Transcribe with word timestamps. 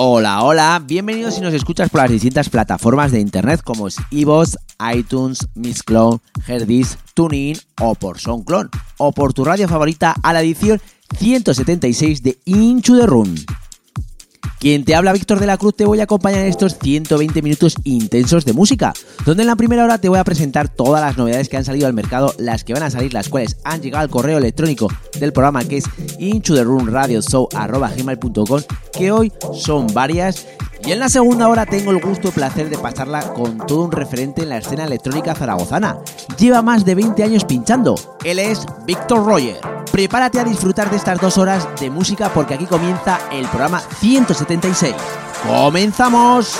Hola, 0.00 0.44
hola, 0.44 0.80
bienvenidos 0.86 1.34
si 1.34 1.40
nos 1.40 1.52
escuchas 1.52 1.90
por 1.90 2.02
las 2.02 2.10
distintas 2.12 2.48
plataformas 2.48 3.10
de 3.10 3.18
internet 3.18 3.62
como 3.64 3.88
es 3.88 3.96
iVoox, 4.12 4.54
iTunes, 4.94 5.48
Mixcloud, 5.56 6.20
Herdis, 6.46 6.96
TuneIn 7.14 7.58
o 7.80 7.96
por 7.96 8.20
SoundCloud 8.20 8.68
o 8.98 9.10
por 9.10 9.32
tu 9.34 9.44
radio 9.44 9.66
favorita 9.66 10.14
a 10.22 10.32
la 10.32 10.40
edición 10.40 10.80
176 11.18 12.22
de 12.22 12.38
Into 12.44 12.96
the 12.96 13.06
Room. 13.06 13.34
Quien 14.58 14.84
te 14.84 14.96
habla 14.96 15.12
Víctor 15.12 15.38
de 15.38 15.46
la 15.46 15.56
Cruz 15.56 15.76
te 15.76 15.84
voy 15.84 16.00
a 16.00 16.04
acompañar 16.04 16.40
en 16.40 16.48
estos 16.48 16.78
120 16.78 17.42
minutos 17.42 17.76
intensos 17.84 18.44
de 18.44 18.52
música, 18.52 18.92
donde 19.24 19.44
en 19.44 19.46
la 19.46 19.54
primera 19.54 19.84
hora 19.84 19.98
te 19.98 20.08
voy 20.08 20.18
a 20.18 20.24
presentar 20.24 20.68
todas 20.68 21.00
las 21.00 21.16
novedades 21.16 21.48
que 21.48 21.56
han 21.56 21.64
salido 21.64 21.86
al 21.86 21.92
mercado, 21.92 22.34
las 22.38 22.64
que 22.64 22.74
van 22.74 22.82
a 22.82 22.90
salir, 22.90 23.14
las 23.14 23.28
cuales 23.28 23.56
han 23.62 23.82
llegado 23.82 24.02
al 24.02 24.10
correo 24.10 24.38
electrónico 24.38 24.88
del 25.20 25.32
programa 25.32 25.62
que 25.62 25.76
es 25.76 25.84
into 26.18 26.56
the 26.56 26.64
room 26.64 26.88
radio 26.88 27.20
gmail.com, 27.20 28.62
que 28.92 29.12
hoy 29.12 29.32
son 29.54 29.86
varias 29.94 30.48
y 30.84 30.92
en 30.92 30.98
la 30.98 31.08
segunda 31.08 31.48
hora 31.48 31.66
tengo 31.66 31.90
el 31.90 32.00
gusto 32.00 32.28
y 32.28 32.30
placer 32.30 32.70
de 32.70 32.78
pasarla 32.78 33.32
con 33.32 33.58
todo 33.58 33.84
un 33.84 33.92
referente 33.92 34.42
en 34.42 34.50
la 34.50 34.58
escena 34.58 34.84
electrónica 34.84 35.34
zaragozana. 35.34 35.98
Lleva 36.38 36.62
más 36.62 36.84
de 36.84 36.94
20 36.94 37.22
años 37.22 37.44
pinchando. 37.44 37.94
Él 38.24 38.38
es 38.38 38.66
Víctor 38.86 39.24
Roger. 39.24 39.60
Prepárate 39.90 40.40
a 40.40 40.44
disfrutar 40.44 40.90
de 40.90 40.96
estas 40.96 41.20
dos 41.20 41.38
horas 41.38 41.66
de 41.80 41.90
música 41.90 42.30
porque 42.32 42.54
aquí 42.54 42.66
comienza 42.66 43.18
el 43.32 43.46
programa 43.48 43.80
176. 43.80 44.94
¡Comenzamos! 45.46 46.58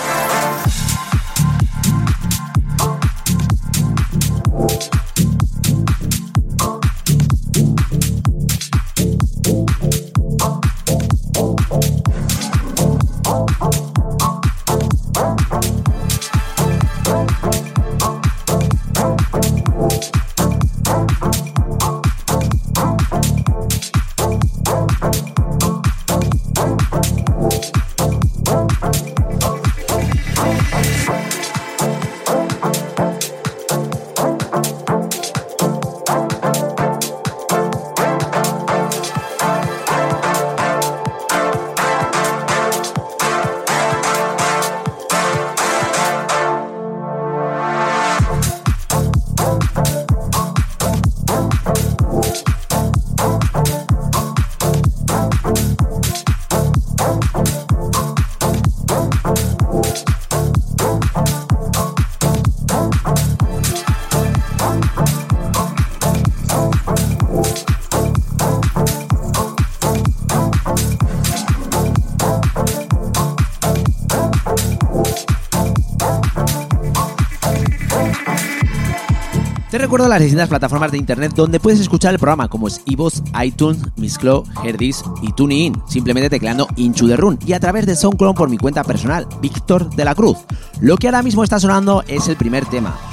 Recuerdo 79.89 80.07
las 80.07 80.21
distintas 80.21 80.49
plataformas 80.49 80.91
de 80.91 80.99
internet 80.99 81.31
donde 81.35 81.59
puedes 81.59 81.79
escuchar 81.79 82.13
el 82.13 82.19
programa, 82.19 82.47
como 82.47 82.67
es 82.67 82.79
iVoox, 82.85 83.23
iTunes, 83.43 83.81
Mixcloud, 83.95 84.45
Herdis 84.63 85.03
y 85.23 85.31
TuneIn, 85.31 85.81
simplemente 85.87 86.29
tecleando 86.29 86.67
Into 86.75 87.07
the 87.07 87.17
Run, 87.17 87.39
y 87.43 87.53
a 87.53 87.59
través 87.59 87.87
de 87.87 87.95
SoundCloud 87.95 88.35
por 88.35 88.51
mi 88.51 88.59
cuenta 88.59 88.83
personal, 88.83 89.25
Víctor 89.41 89.89
de 89.89 90.05
la 90.05 90.13
Cruz. 90.13 90.37
Lo 90.79 90.95
que 90.97 91.07
ahora 91.07 91.23
mismo 91.23 91.43
está 91.43 91.59
sonando 91.59 92.03
es 92.07 92.27
el 92.27 92.35
primer 92.35 92.67
tema. 92.67 93.08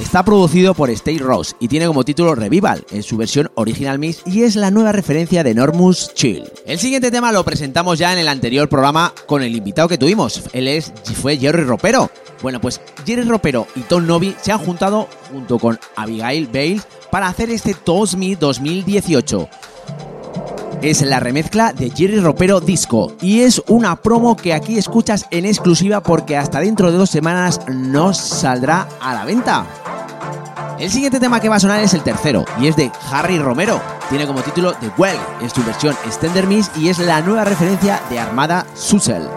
Está 0.00 0.24
producido 0.24 0.74
por 0.74 0.90
Stay 0.90 1.18
Ross 1.18 1.54
y 1.60 1.68
tiene 1.68 1.86
como 1.86 2.04
título 2.04 2.34
Revival 2.34 2.84
en 2.90 3.02
su 3.02 3.16
versión 3.16 3.50
original 3.54 3.98
mix 3.98 4.22
y 4.26 4.42
es 4.42 4.56
la 4.56 4.70
nueva 4.70 4.92
referencia 4.92 5.44
de 5.44 5.50
Enormous 5.50 6.12
Chill. 6.14 6.50
El 6.66 6.78
siguiente 6.78 7.10
tema 7.10 7.30
lo 7.32 7.44
presentamos 7.44 7.98
ya 7.98 8.12
en 8.12 8.18
el 8.18 8.28
anterior 8.28 8.68
programa 8.68 9.12
con 9.26 9.42
el 9.42 9.54
invitado 9.54 9.88
que 9.88 9.98
tuvimos. 9.98 10.42
Él 10.52 10.68
es 10.68 10.92
fue 11.14 11.36
Jerry 11.36 11.64
Ropero 11.64 12.10
bueno, 12.42 12.60
pues 12.60 12.80
Jerry 13.04 13.22
Ropero 13.22 13.66
y 13.76 13.80
Tom 13.80 14.06
Novi 14.06 14.34
se 14.40 14.52
han 14.52 14.58
juntado 14.58 15.08
junto 15.30 15.58
con 15.58 15.78
Abigail 15.96 16.46
Bale 16.46 16.80
para 17.10 17.28
hacer 17.28 17.50
este 17.50 17.74
Toast 17.74 18.14
Me 18.14 18.36
2018. 18.36 19.48
Es 20.80 21.02
la 21.02 21.20
remezcla 21.20 21.74
de 21.74 21.90
Jerry 21.90 22.20
Ropero 22.20 22.60
Disco 22.60 23.12
y 23.20 23.40
es 23.40 23.62
una 23.68 23.96
promo 23.96 24.36
que 24.36 24.54
aquí 24.54 24.78
escuchas 24.78 25.26
en 25.30 25.44
exclusiva 25.44 26.02
porque 26.02 26.38
hasta 26.38 26.60
dentro 26.60 26.90
de 26.90 26.96
dos 26.96 27.10
semanas 27.10 27.60
no 27.68 28.14
saldrá 28.14 28.88
a 29.00 29.12
la 29.12 29.26
venta. 29.26 29.66
El 30.80 30.90
siguiente 30.90 31.20
tema 31.20 31.40
que 31.40 31.50
va 31.50 31.56
a 31.56 31.60
sonar 31.60 31.80
es 31.80 31.92
el 31.92 32.02
tercero 32.02 32.46
y 32.58 32.66
es 32.66 32.74
de 32.74 32.90
Harry 33.12 33.38
Romero. 33.38 33.82
Tiene 34.08 34.26
como 34.26 34.40
título 34.40 34.72
The 34.72 34.90
Well, 34.96 35.18
es 35.42 35.52
su 35.52 35.62
versión 35.62 35.94
Extender 36.06 36.46
Miss 36.46 36.70
y 36.74 36.88
es 36.88 36.98
la 36.98 37.20
nueva 37.20 37.44
referencia 37.44 38.00
de 38.08 38.18
Armada 38.18 38.64
Susel. 38.74 39.28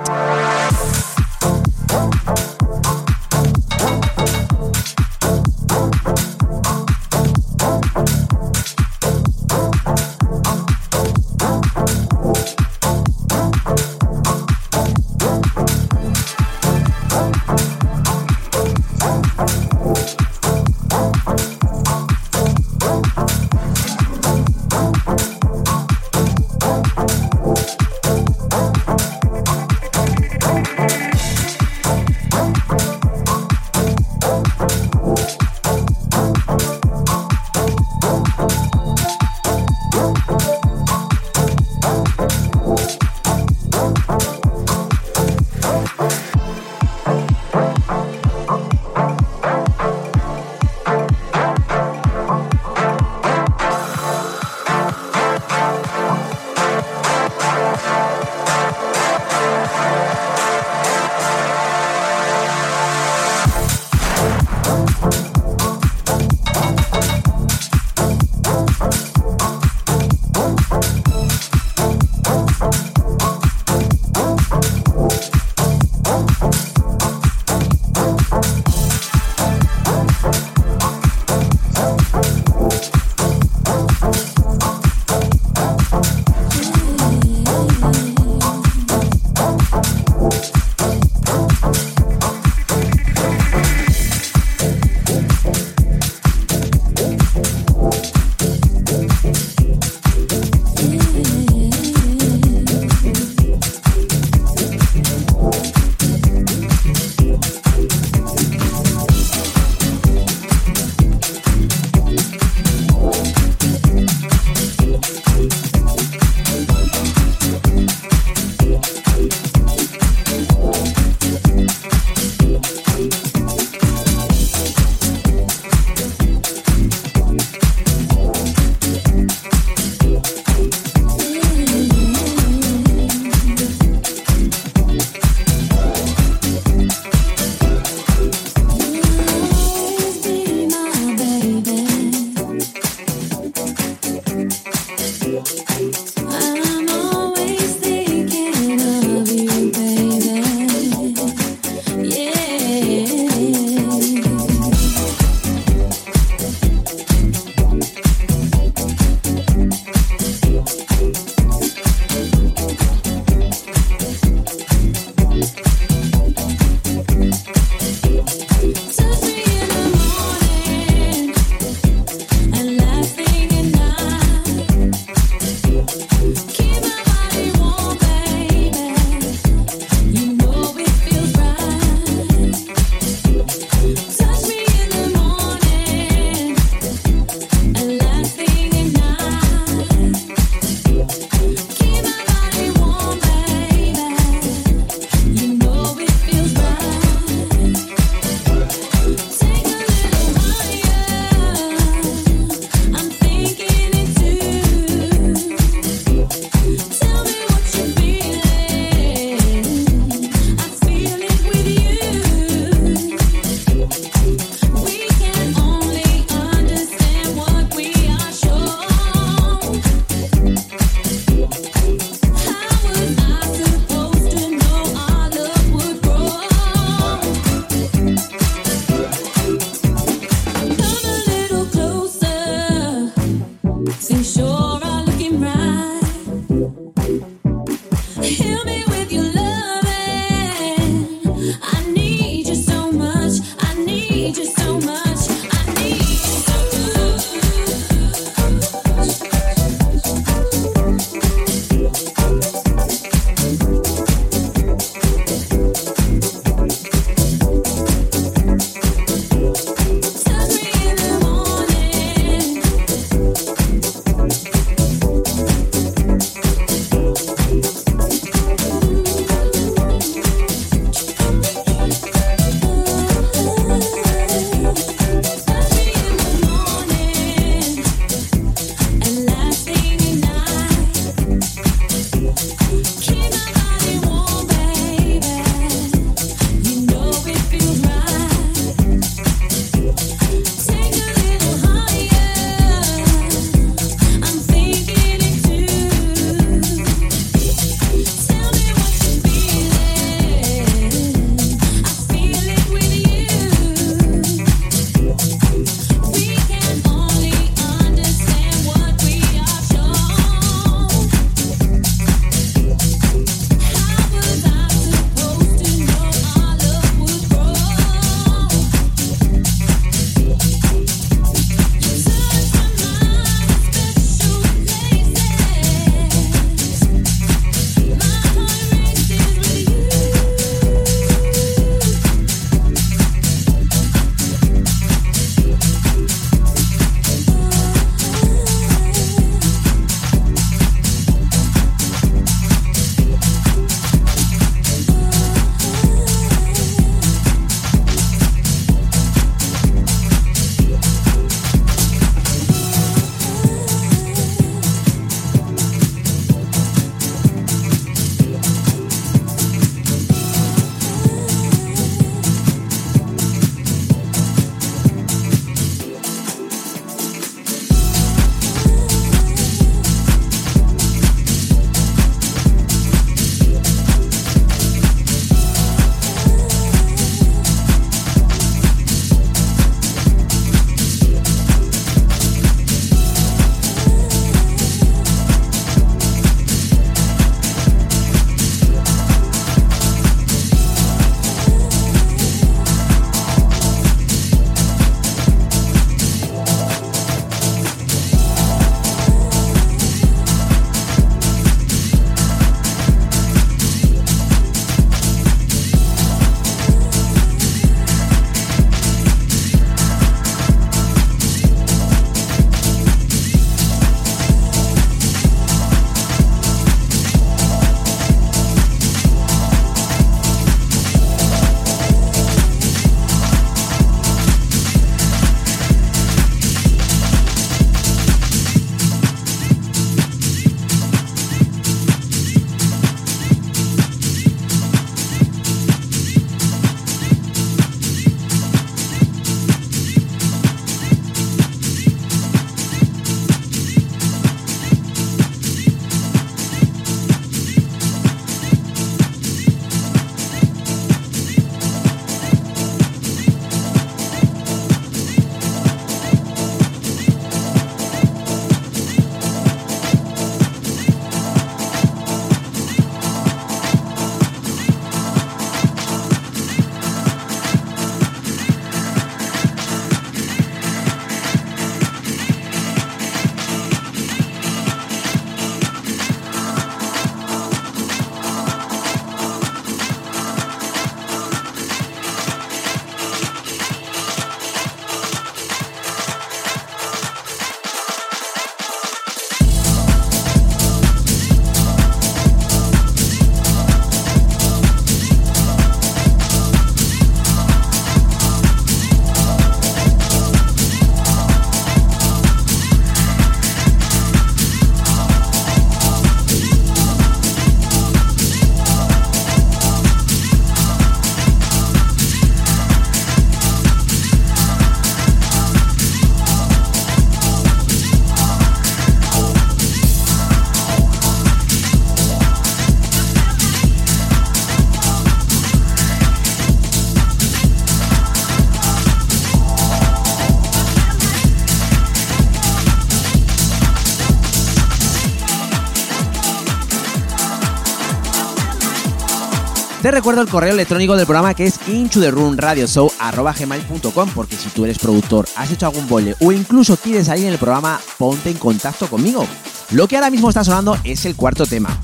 Te 539.83 539.91
recuerdo 539.91 540.21
el 540.21 540.29
correo 540.29 540.53
electrónico 540.53 540.95
del 540.95 541.05
programa 541.05 541.33
que 541.33 541.43
es 541.43 541.59
inchotherunradioshow.com 541.67 544.09
porque 544.15 544.37
si 544.37 544.47
tú 544.47 544.63
eres 544.63 544.79
productor, 544.79 545.27
has 545.35 545.51
hecho 545.51 545.65
algún 545.65 545.89
boile 545.89 546.15
o 546.21 546.31
incluso 546.31 546.77
quieres 546.77 547.07
salir 547.07 547.25
en 547.25 547.33
el 547.33 547.37
programa, 547.37 547.81
ponte 547.97 548.29
en 548.29 548.37
contacto 548.37 548.87
conmigo. 548.87 549.27
Lo 549.71 549.89
que 549.89 549.97
ahora 549.97 550.09
mismo 550.09 550.29
está 550.29 550.45
sonando 550.45 550.77
es 550.85 551.03
el 551.03 551.17
cuarto 551.17 551.45
tema. 551.45 551.77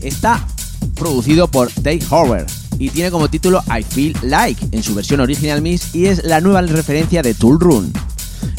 Está 0.00 0.44
producido 0.96 1.46
por 1.46 1.72
Dave 1.80 2.02
Horver 2.10 2.44
y 2.76 2.90
tiene 2.90 3.12
como 3.12 3.30
título 3.30 3.62
I 3.68 3.84
Feel 3.84 4.16
Like 4.22 4.70
en 4.72 4.82
su 4.82 4.96
versión 4.96 5.20
original 5.20 5.62
Miss 5.62 5.94
y 5.94 6.06
es 6.06 6.24
la 6.24 6.40
nueva 6.40 6.60
referencia 6.62 7.22
de 7.22 7.34
Tool 7.34 7.60
Run. 7.60 7.92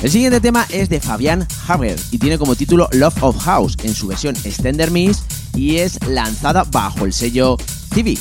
El 0.02 0.10
siguiente 0.10 0.40
tema 0.40 0.66
es 0.70 0.88
de 0.88 1.02
Fabian 1.02 1.46
Haber 1.68 2.00
y 2.12 2.18
tiene 2.18 2.38
como 2.38 2.56
título 2.56 2.88
Love 2.94 3.24
of 3.24 3.38
House 3.40 3.76
en 3.84 3.94
su 3.94 4.08
versión 4.08 4.38
Extender 4.46 4.90
Miss 4.90 5.26
y 5.54 5.80
es 5.80 6.00
lanzada 6.08 6.64
bajo 6.64 7.04
el 7.04 7.12
sello 7.12 7.58
TV. 7.94 8.18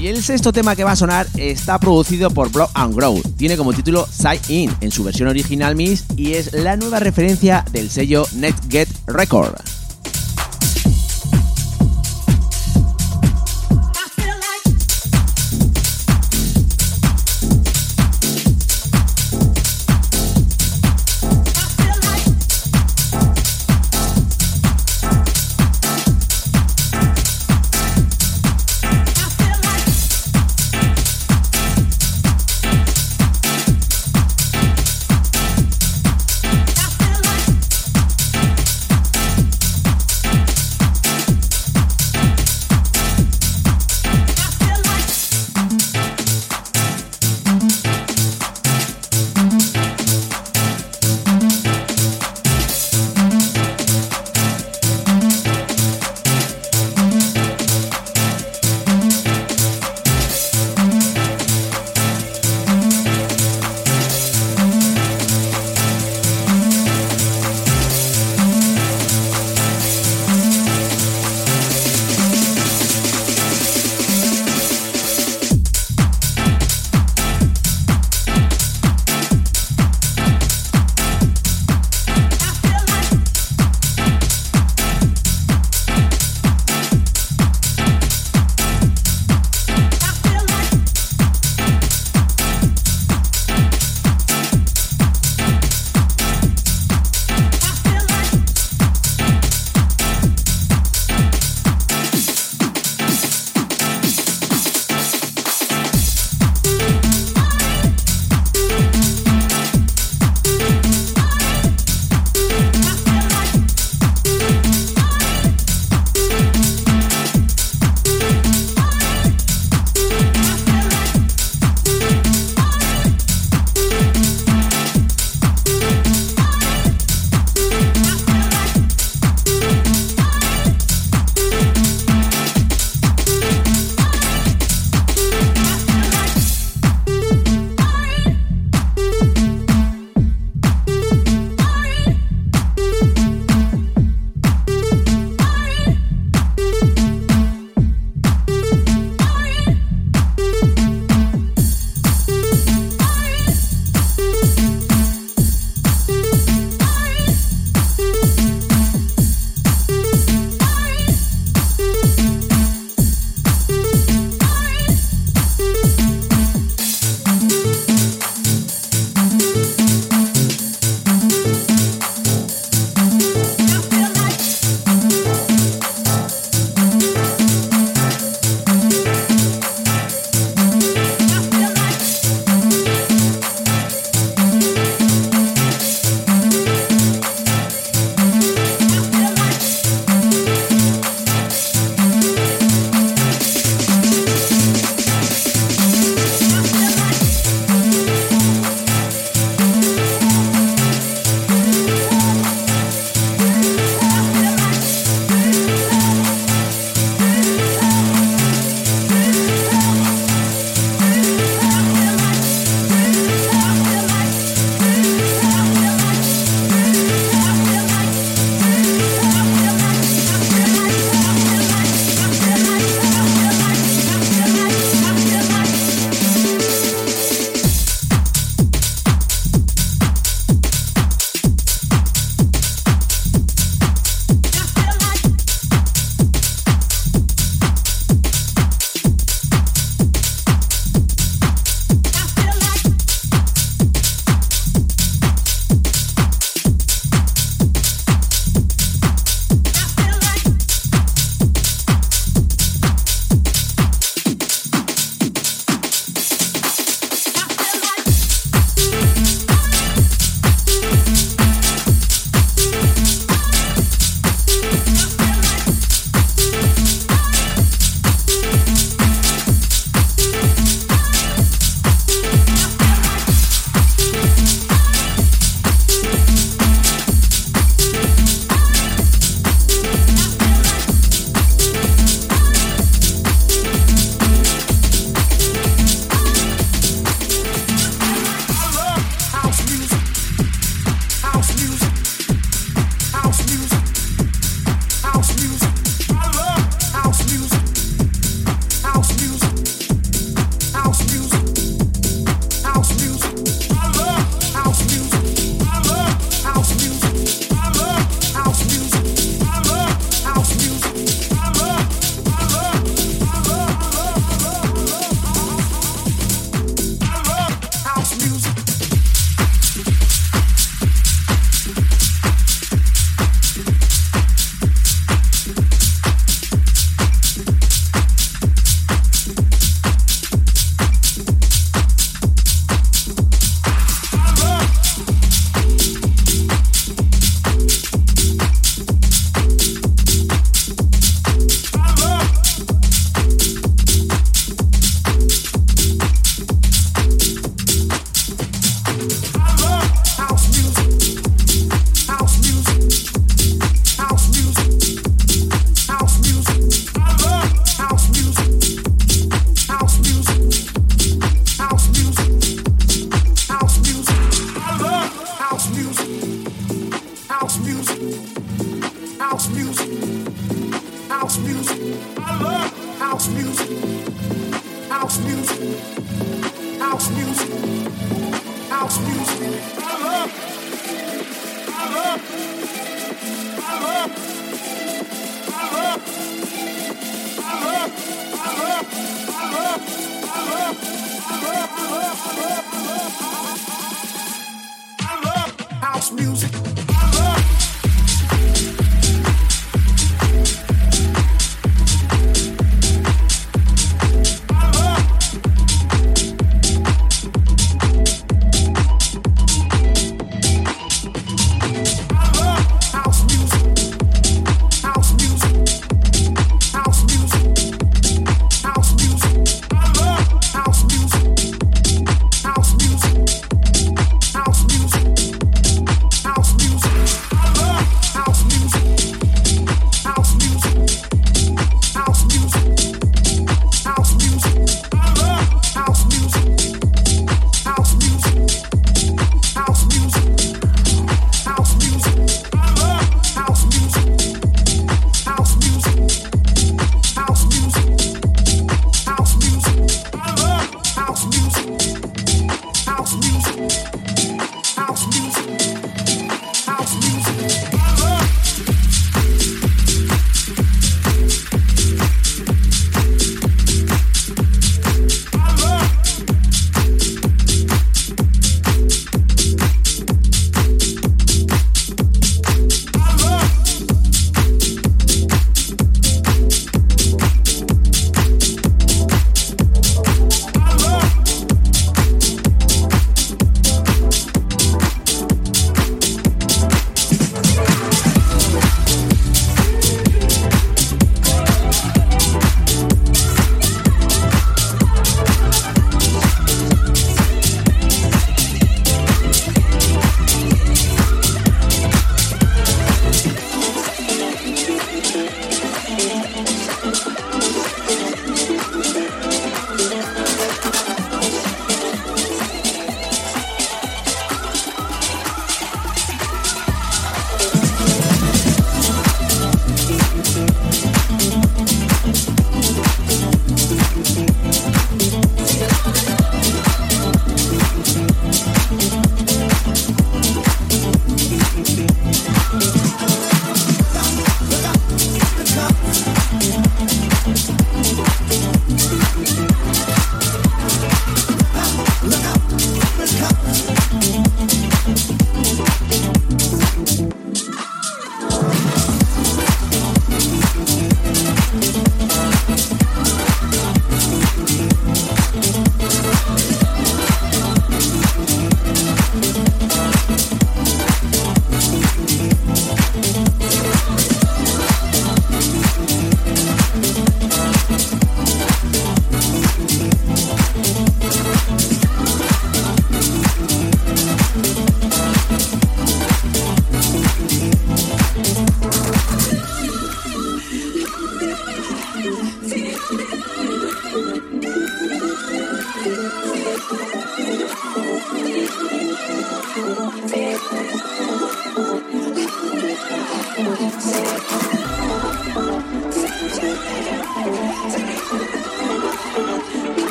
Y 0.00 0.08
el 0.08 0.22
sexto 0.22 0.50
tema 0.50 0.74
que 0.74 0.82
va 0.82 0.92
a 0.92 0.96
sonar 0.96 1.26
está 1.36 1.78
producido 1.78 2.30
por 2.30 2.50
Block 2.50 2.70
and 2.72 2.94
Grow. 2.94 3.20
Tiene 3.36 3.58
como 3.58 3.74
título 3.74 4.08
Side 4.10 4.40
In 4.48 4.74
en 4.80 4.90
su 4.90 5.04
versión 5.04 5.28
original 5.28 5.76
Miss 5.76 6.06
y 6.16 6.32
es 6.32 6.54
la 6.54 6.78
nueva 6.78 7.00
referencia 7.00 7.66
del 7.70 7.90
sello 7.90 8.24
NetGet 8.32 8.88
Record. 9.06 9.79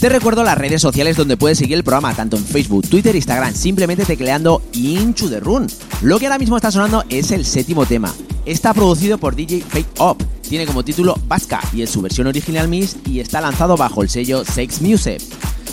Te 0.00 0.08
recuerdo 0.08 0.42
las 0.44 0.56
redes 0.56 0.80
sociales 0.80 1.14
donde 1.14 1.36
puedes 1.36 1.58
seguir 1.58 1.76
el 1.76 1.84
programa, 1.84 2.14
tanto 2.14 2.38
en 2.38 2.44
Facebook, 2.46 2.88
Twitter, 2.88 3.14
Instagram, 3.14 3.54
simplemente 3.54 4.06
tecleando 4.06 4.62
Inchu 4.72 5.28
the 5.28 5.40
Run. 5.40 5.66
Lo 6.00 6.18
que 6.18 6.24
ahora 6.24 6.38
mismo 6.38 6.56
está 6.56 6.70
sonando 6.70 7.04
es 7.10 7.30
el 7.32 7.44
séptimo 7.44 7.84
tema. 7.84 8.10
Está 8.46 8.72
producido 8.72 9.18
por 9.18 9.36
DJ 9.36 9.60
Fake 9.60 10.00
Up, 10.00 10.16
tiene 10.48 10.64
como 10.64 10.82
título 10.82 11.18
Vasca 11.28 11.60
y 11.74 11.82
es 11.82 11.90
su 11.90 12.00
versión 12.00 12.28
original 12.28 12.66
Miss 12.66 12.96
y 13.04 13.20
está 13.20 13.42
lanzado 13.42 13.76
bajo 13.76 14.02
el 14.02 14.08
sello 14.08 14.42
Sex 14.42 14.80
Music. 14.80 15.20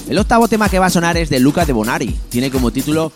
El 0.09 0.17
octavo 0.17 0.49
tema 0.49 0.67
que 0.67 0.79
va 0.79 0.87
a 0.87 0.89
sonar 0.89 1.15
es 1.15 1.29
de 1.29 1.39
Luca 1.39 1.63
de 1.63 1.71
Bonari, 1.71 2.13
tiene 2.27 2.51
como 2.51 2.71
título 2.71 3.13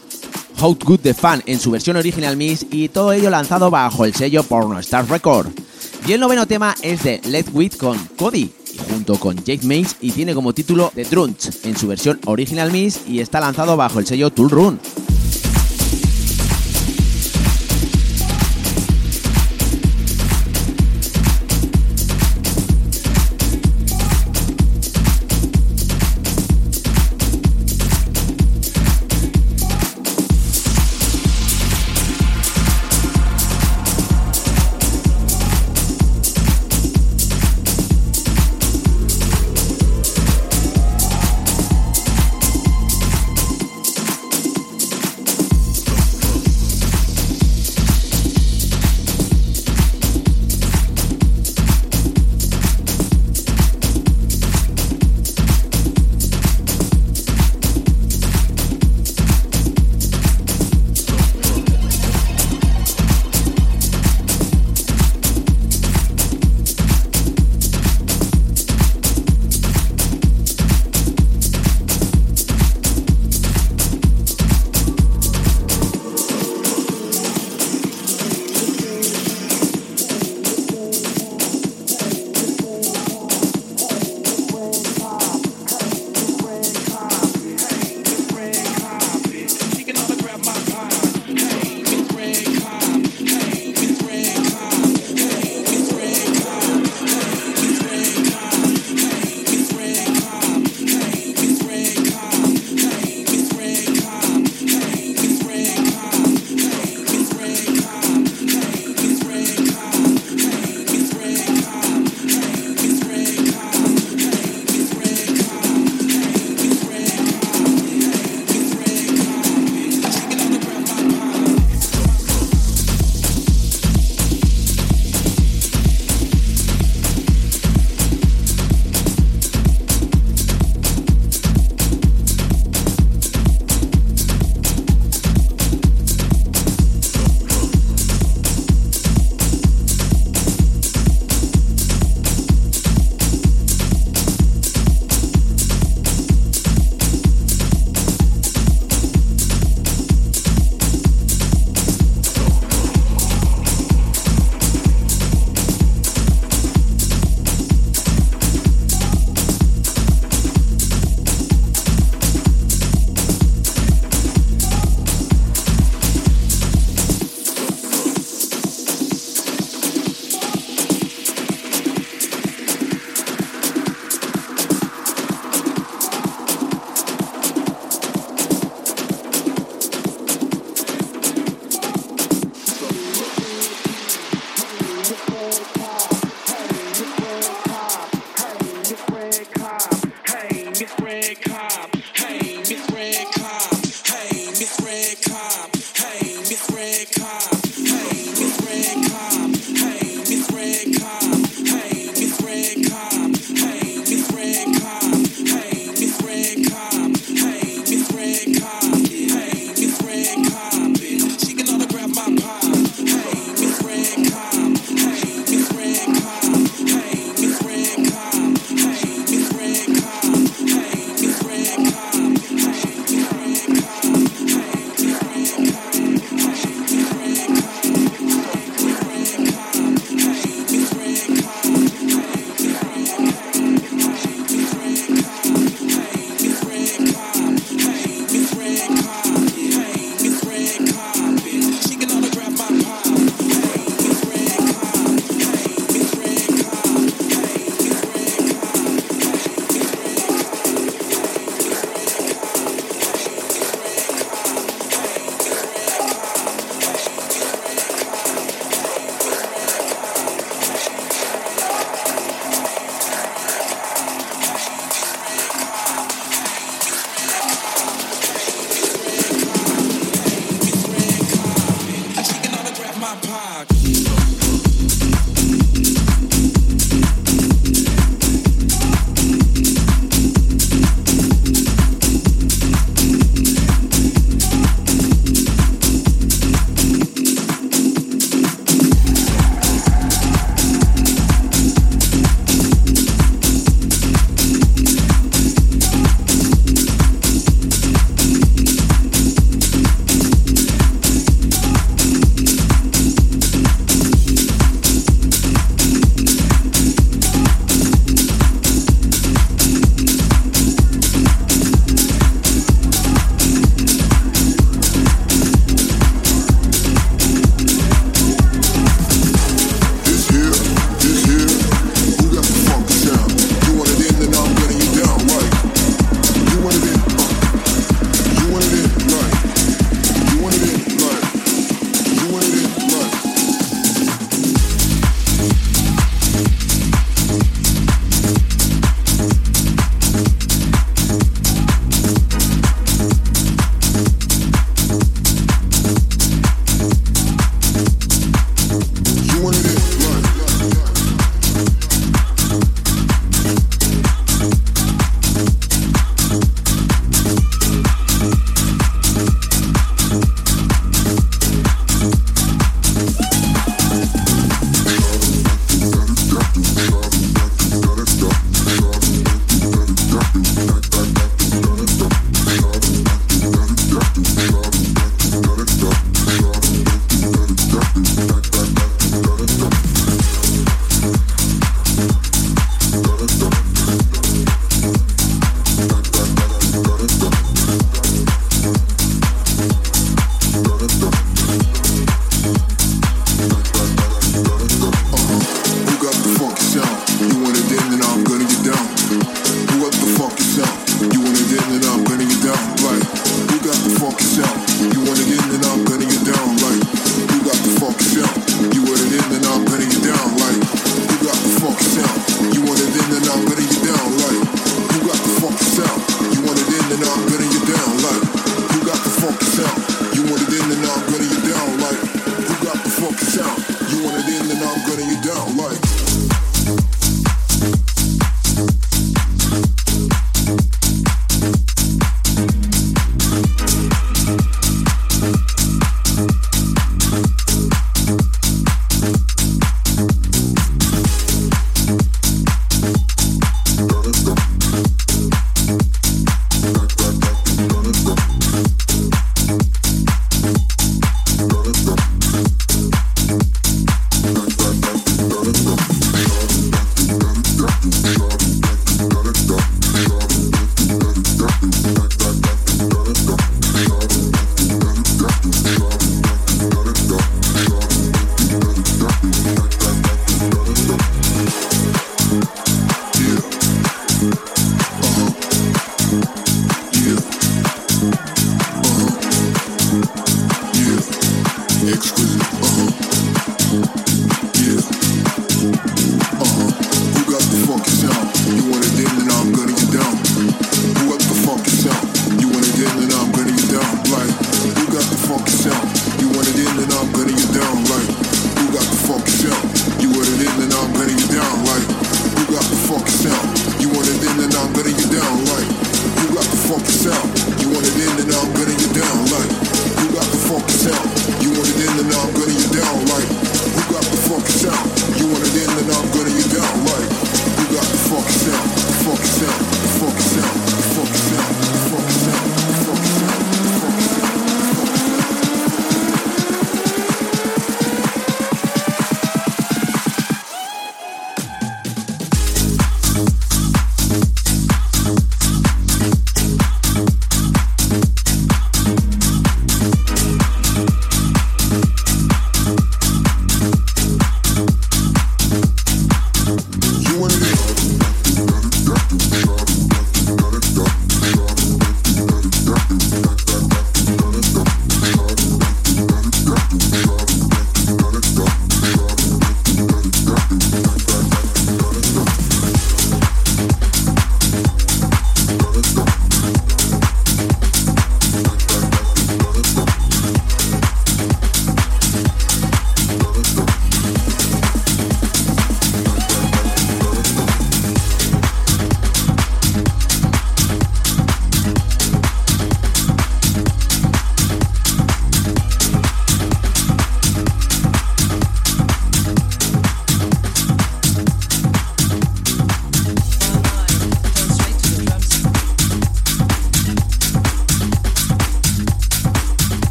How 0.62 0.78
Good 0.82 1.02
the 1.02 1.14
Fan 1.14 1.44
en 1.46 1.60
su 1.60 1.72
versión 1.72 1.98
original 1.98 2.38
Miss 2.38 2.66
y 2.72 2.88
todo 2.88 3.12
ello 3.12 3.30
lanzado 3.30 3.70
bajo 3.70 4.06
el 4.06 4.16
sello 4.16 4.44
Porno 4.44 4.80
Star 4.80 5.10
Record. 5.10 5.50
Y 6.08 6.14
el 6.14 6.22
noveno 6.22 6.48
tema 6.48 6.74
es 6.82 7.04
de 7.04 7.20
Let 7.26 7.48
Wit 7.52 7.76
con 7.76 7.98
Cody, 8.18 8.50
junto 8.92 9.16
con 9.18 9.38
Jake 9.38 9.66
Mays 9.66 9.96
y 10.02 10.12
tiene 10.12 10.34
como 10.34 10.54
título 10.54 10.92
The 10.94 11.06
Drunch 11.06 11.50
en 11.64 11.78
su 11.78 11.88
versión 11.88 12.20
Original 12.26 12.72
Miss 12.72 13.02
y 13.08 13.20
está 13.20 13.40
lanzado 13.40 13.78
bajo 13.78 14.00
el 14.00 14.06
sello 14.06 14.30
Tool 14.30 14.50
Run. 14.50 14.80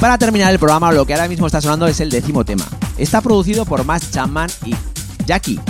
Para 0.00 0.16
terminar 0.16 0.50
el 0.50 0.58
programa, 0.58 0.90
lo 0.92 1.04
que 1.04 1.12
ahora 1.12 1.28
mismo 1.28 1.46
está 1.46 1.60
sonando 1.60 1.86
es 1.86 2.00
el 2.00 2.08
décimo 2.08 2.42
tema. 2.42 2.66
Está 2.96 3.20
producido 3.20 3.66
por 3.66 3.84
Max 3.84 4.10
Chapman 4.10 4.48
y 4.64 4.74
Jackie. 5.26 5.60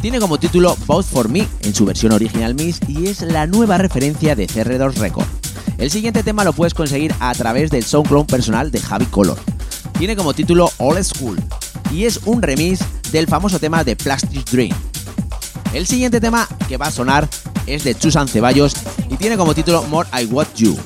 Tiene 0.00 0.20
como 0.20 0.38
título 0.38 0.76
Both 0.86 1.06
for 1.06 1.28
Me 1.28 1.48
en 1.62 1.74
su 1.74 1.84
versión 1.84 2.12
original 2.12 2.54
Miss 2.54 2.78
y 2.86 3.08
es 3.08 3.22
la 3.22 3.48
nueva 3.48 3.78
referencia 3.78 4.36
de 4.36 4.46
CR2 4.46 4.94
Record. 4.94 5.26
El 5.78 5.90
siguiente 5.90 6.22
tema 6.22 6.44
lo 6.44 6.52
puedes 6.52 6.74
conseguir 6.74 7.12
a 7.18 7.34
través 7.34 7.72
del 7.72 7.82
SoundCloud 7.82 8.26
personal 8.26 8.70
de 8.70 8.80
Javi 8.80 9.06
Color. 9.06 9.38
Tiene 9.98 10.14
como 10.14 10.32
título 10.32 10.70
All 10.78 11.04
School 11.04 11.42
y 11.92 12.04
es 12.04 12.20
un 12.24 12.40
remix 12.40 12.80
del 13.10 13.26
famoso 13.26 13.58
tema 13.58 13.82
de 13.82 13.96
Plastic 13.96 14.48
Dream. 14.48 14.76
El 15.74 15.88
siguiente 15.88 16.20
tema 16.20 16.46
que 16.68 16.76
va 16.76 16.86
a 16.86 16.92
sonar 16.92 17.28
es 17.66 17.82
de 17.82 17.96
Chusan 17.96 18.28
Ceballos 18.28 18.74
y 19.10 19.16
tiene 19.16 19.36
como 19.36 19.54
título 19.54 19.82
More 19.84 20.08
I 20.20 20.26
Want 20.26 20.54
You. 20.54 20.78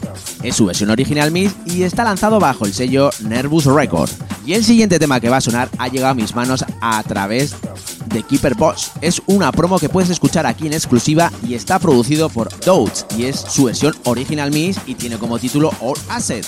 Es 0.46 0.54
su 0.54 0.66
versión 0.66 0.90
original 0.90 1.32
Miss 1.32 1.56
y 1.66 1.82
está 1.82 2.04
lanzado 2.04 2.38
bajo 2.38 2.66
el 2.66 2.72
sello 2.72 3.10
Nervous 3.18 3.64
Record. 3.64 4.08
Y 4.46 4.52
el 4.52 4.62
siguiente 4.62 5.00
tema 5.00 5.18
que 5.18 5.28
va 5.28 5.38
a 5.38 5.40
sonar 5.40 5.68
ha 5.76 5.88
llegado 5.88 6.12
a 6.12 6.14
mis 6.14 6.36
manos 6.36 6.64
a 6.80 7.02
través 7.02 7.56
de 8.06 8.22
Keeper 8.22 8.54
Boss. 8.54 8.92
Es 9.00 9.20
una 9.26 9.50
promo 9.50 9.80
que 9.80 9.88
puedes 9.88 10.08
escuchar 10.08 10.46
aquí 10.46 10.68
en 10.68 10.74
exclusiva 10.74 11.32
y 11.44 11.54
está 11.54 11.80
producido 11.80 12.28
por 12.28 12.48
Dodes 12.60 13.06
y 13.18 13.24
es 13.24 13.40
su 13.40 13.64
versión 13.64 13.96
original 14.04 14.52
Miss 14.52 14.78
y 14.86 14.94
tiene 14.94 15.18
como 15.18 15.40
título 15.40 15.72
All 15.80 15.98
Asset. 16.10 16.46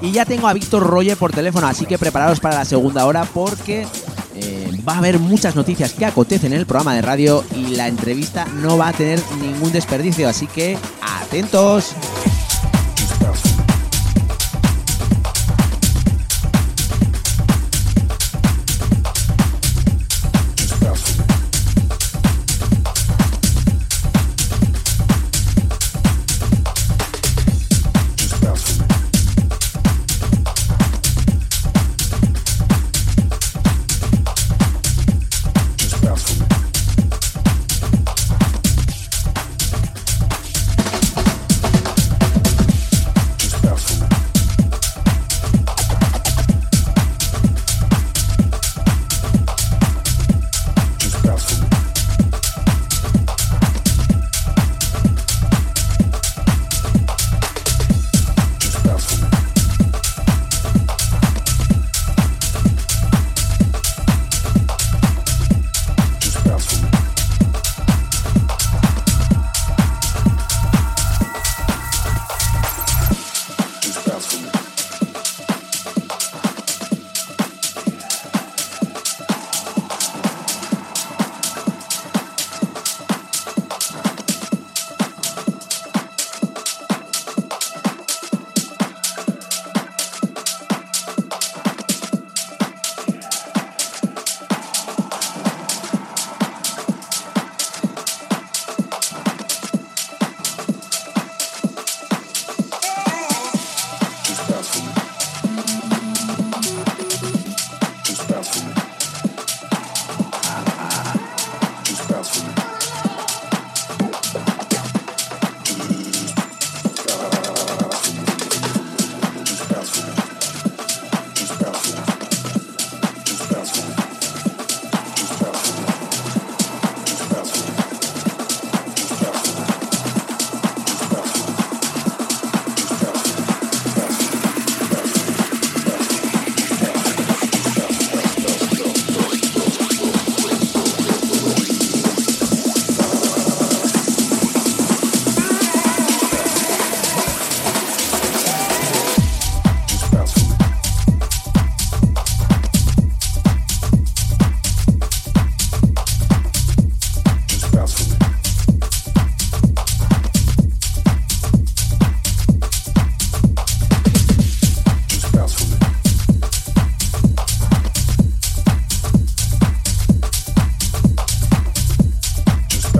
Y 0.00 0.10
ya 0.10 0.24
tengo 0.24 0.48
a 0.48 0.52
Víctor 0.52 0.84
Royer 0.84 1.16
por 1.16 1.30
teléfono, 1.30 1.68
así 1.68 1.86
que 1.86 1.98
prepararos 1.98 2.40
para 2.40 2.56
la 2.56 2.64
segunda 2.64 3.06
hora 3.06 3.24
porque 3.32 3.86
eh, 4.34 4.68
va 4.86 4.94
a 4.94 4.98
haber 4.98 5.20
muchas 5.20 5.54
noticias 5.54 5.92
que 5.92 6.06
acontecen 6.06 6.54
en 6.54 6.58
el 6.58 6.66
programa 6.66 6.96
de 6.96 7.02
radio 7.02 7.44
y 7.54 7.76
la 7.76 7.86
entrevista 7.86 8.46
no 8.46 8.76
va 8.76 8.88
a 8.88 8.92
tener 8.92 9.22
ningún 9.40 9.70
desperdicio, 9.70 10.28
así 10.28 10.48
que 10.48 10.76
atentos. 11.22 11.94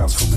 transformation. 0.03 0.32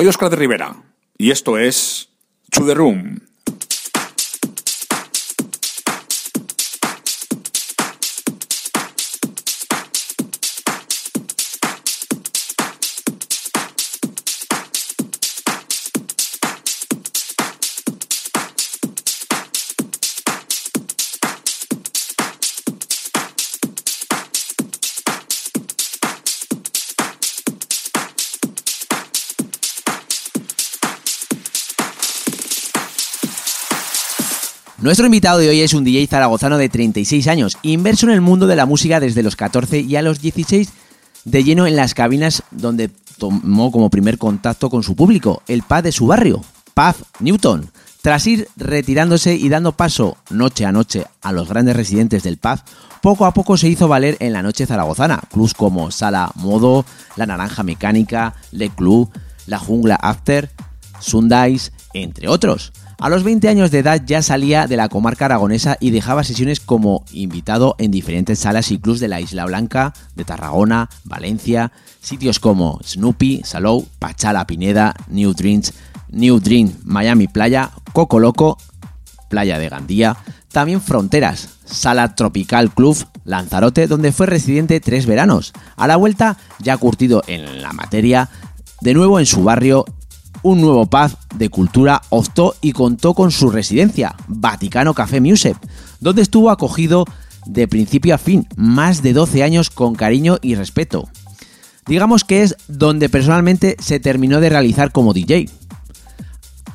Soy 0.00 0.06
Oscar 0.06 0.30
de 0.30 0.36
Rivera 0.36 0.82
y 1.18 1.30
esto 1.30 1.58
es 1.58 2.08
To 2.52 2.64
The 2.64 2.72
Room. 2.72 3.20
Nuestro 34.80 35.04
invitado 35.04 35.40
de 35.40 35.50
hoy 35.50 35.60
es 35.60 35.74
un 35.74 35.84
DJ 35.84 36.06
zaragozano 36.06 36.56
de 36.56 36.70
36 36.70 37.28
años, 37.28 37.58
inverso 37.60 38.06
en 38.06 38.12
el 38.12 38.22
mundo 38.22 38.46
de 38.46 38.56
la 38.56 38.64
música 38.64 38.98
desde 38.98 39.22
los 39.22 39.36
14 39.36 39.80
y 39.80 39.96
a 39.96 40.00
los 40.00 40.22
16 40.22 40.72
de 41.26 41.44
lleno 41.44 41.66
en 41.66 41.76
las 41.76 41.92
cabinas 41.92 42.44
donde 42.50 42.90
tomó 43.18 43.72
como 43.72 43.90
primer 43.90 44.16
contacto 44.16 44.70
con 44.70 44.82
su 44.82 44.96
público, 44.96 45.42
el 45.48 45.62
pub 45.62 45.82
de 45.82 45.92
su 45.92 46.06
barrio, 46.06 46.42
Pub 46.72 46.94
Newton. 47.18 47.70
Tras 48.00 48.26
ir 48.26 48.48
retirándose 48.56 49.34
y 49.34 49.50
dando 49.50 49.72
paso 49.72 50.16
noche 50.30 50.64
a 50.64 50.72
noche 50.72 51.04
a 51.20 51.32
los 51.32 51.46
grandes 51.46 51.76
residentes 51.76 52.22
del 52.22 52.38
pub, 52.38 52.58
poco 53.02 53.26
a 53.26 53.34
poco 53.34 53.58
se 53.58 53.68
hizo 53.68 53.86
valer 53.86 54.16
en 54.20 54.32
la 54.32 54.42
noche 54.42 54.64
zaragozana, 54.64 55.20
clubs 55.30 55.52
como 55.52 55.90
Sala 55.90 56.32
Modo, 56.36 56.86
La 57.16 57.26
Naranja 57.26 57.62
Mecánica, 57.62 58.34
Le 58.50 58.70
Club, 58.70 59.10
La 59.46 59.58
Jungla 59.58 59.96
After, 59.96 60.50
Sundays, 61.00 61.70
entre 61.92 62.28
otros. 62.28 62.72
A 63.00 63.08
los 63.08 63.24
20 63.24 63.48
años 63.48 63.70
de 63.70 63.78
edad 63.78 64.02
ya 64.04 64.20
salía 64.20 64.66
de 64.66 64.76
la 64.76 64.90
comarca 64.90 65.24
aragonesa 65.24 65.78
y 65.80 65.90
dejaba 65.90 66.22
sesiones 66.22 66.60
como 66.60 67.06
invitado 67.12 67.74
en 67.78 67.90
diferentes 67.90 68.40
salas 68.40 68.70
y 68.70 68.78
clubs 68.78 69.00
de 69.00 69.08
la 69.08 69.22
Isla 69.22 69.46
Blanca, 69.46 69.94
de 70.16 70.26
Tarragona, 70.26 70.90
Valencia, 71.04 71.72
sitios 72.02 72.38
como 72.38 72.78
Snoopy, 72.84 73.40
Salou, 73.42 73.88
Pachala 73.98 74.46
Pineda, 74.46 74.94
New 75.08 75.32
Dreams, 75.32 75.72
New 76.10 76.40
Dream, 76.40 76.74
Miami 76.84 77.26
Playa, 77.26 77.70
Coco 77.94 78.18
Loco, 78.18 78.58
Playa 79.30 79.58
de 79.58 79.70
Gandía, 79.70 80.18
también 80.52 80.82
Fronteras, 80.82 81.48
Sala 81.64 82.14
Tropical 82.14 82.70
Club, 82.70 82.98
Lanzarote, 83.24 83.86
donde 83.86 84.12
fue 84.12 84.26
residente 84.26 84.78
tres 84.78 85.06
veranos. 85.06 85.54
A 85.76 85.86
la 85.86 85.96
vuelta, 85.96 86.36
ya 86.58 86.76
curtido 86.76 87.22
en 87.28 87.62
la 87.62 87.72
materia, 87.72 88.28
de 88.82 88.92
nuevo 88.92 89.18
en 89.18 89.24
su 89.24 89.42
barrio 89.42 89.86
un 90.42 90.60
nuevo 90.60 90.86
pub 90.86 91.10
de 91.34 91.48
cultura 91.48 92.02
optó 92.10 92.54
y 92.60 92.72
contó 92.72 93.14
con 93.14 93.30
su 93.30 93.50
residencia, 93.50 94.14
Vaticano 94.28 94.94
Café 94.94 95.20
Music, 95.20 95.56
donde 96.00 96.22
estuvo 96.22 96.50
acogido 96.50 97.04
de 97.46 97.68
principio 97.68 98.14
a 98.14 98.18
fin, 98.18 98.46
más 98.56 99.02
de 99.02 99.12
12 99.12 99.42
años 99.42 99.70
con 99.70 99.94
cariño 99.94 100.38
y 100.42 100.54
respeto. 100.54 101.08
Digamos 101.86 102.24
que 102.24 102.42
es 102.42 102.56
donde 102.68 103.08
personalmente 103.08 103.76
se 103.80 104.00
terminó 104.00 104.40
de 104.40 104.50
realizar 104.50 104.92
como 104.92 105.12
DJ. 105.12 105.48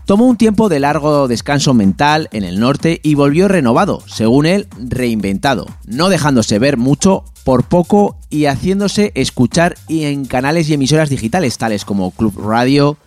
Tomó 0.06 0.28
un 0.28 0.38
tiempo 0.38 0.70
de 0.70 0.80
largo 0.80 1.28
descanso 1.28 1.74
mental 1.74 2.30
en 2.32 2.44
el 2.44 2.60
norte 2.60 3.00
y 3.02 3.16
volvió 3.16 3.48
renovado, 3.48 4.04
según 4.06 4.46
él, 4.46 4.68
reinventado, 4.78 5.66
no 5.88 6.10
dejándose 6.10 6.60
ver 6.60 6.78
mucho 6.78 7.24
por 7.44 7.64
poco 7.64 8.18
y 8.30 8.46
haciéndose 8.46 9.12
escuchar 9.16 9.76
en 9.88 10.26
canales 10.26 10.70
y 10.70 10.74
emisoras 10.74 11.10
digitales 11.10 11.58
tales 11.58 11.86
como 11.86 12.12
Club 12.12 12.38
Radio, 12.40 12.98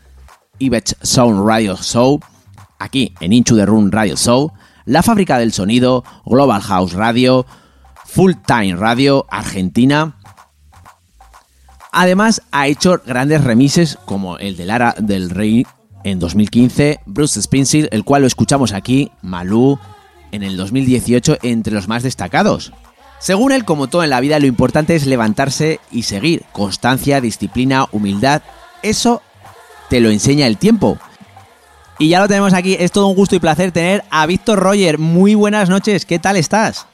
Ibex 0.58 0.96
Sound 1.02 1.46
Radio 1.46 1.76
Show, 1.76 2.20
aquí 2.78 3.14
en 3.20 3.32
Inchu 3.32 3.56
de 3.56 3.66
Run 3.66 3.92
Radio 3.92 4.16
Show, 4.16 4.52
La 4.84 5.02
Fábrica 5.02 5.38
del 5.38 5.52
Sonido, 5.52 6.04
Global 6.24 6.62
House 6.62 6.92
Radio, 6.92 7.46
Full 8.06 8.32
Time 8.46 8.76
Radio 8.76 9.26
Argentina. 9.30 10.16
Además, 11.92 12.42
ha 12.52 12.66
hecho 12.66 13.00
grandes 13.06 13.44
remises 13.44 13.98
como 14.04 14.38
el 14.38 14.56
de 14.56 14.66
Lara 14.66 14.94
del 14.98 15.30
Rey 15.30 15.66
en 16.04 16.18
2015, 16.18 17.00
Bruce 17.06 17.42
Springsteen, 17.42 17.88
el 17.90 18.04
cual 18.04 18.22
lo 18.22 18.28
escuchamos 18.28 18.72
aquí, 18.72 19.10
Malú 19.22 19.78
en 20.32 20.42
el 20.42 20.56
2018, 20.56 21.38
entre 21.42 21.74
los 21.74 21.88
más 21.88 22.02
destacados. 22.02 22.72
Según 23.18 23.52
él, 23.52 23.64
como 23.64 23.88
todo 23.88 24.04
en 24.04 24.10
la 24.10 24.20
vida, 24.20 24.38
lo 24.38 24.46
importante 24.46 24.94
es 24.94 25.06
levantarse 25.06 25.80
y 25.90 26.04
seguir. 26.04 26.44
Constancia, 26.52 27.20
disciplina, 27.20 27.86
humildad. 27.90 28.42
Eso 28.82 29.22
te 29.88 30.00
lo 30.00 30.10
enseña 30.10 30.46
el 30.46 30.58
tiempo. 30.58 30.98
Y 31.98 32.10
ya 32.10 32.20
lo 32.20 32.28
tenemos 32.28 32.54
aquí, 32.54 32.76
es 32.78 32.92
todo 32.92 33.08
un 33.08 33.16
gusto 33.16 33.34
y 33.34 33.40
placer 33.40 33.72
tener 33.72 34.04
a 34.10 34.26
Víctor 34.26 34.60
Roger. 34.60 34.98
Muy 34.98 35.34
buenas 35.34 35.68
noches, 35.68 36.06
¿qué 36.06 36.18
tal 36.18 36.36
estás? 36.36 36.86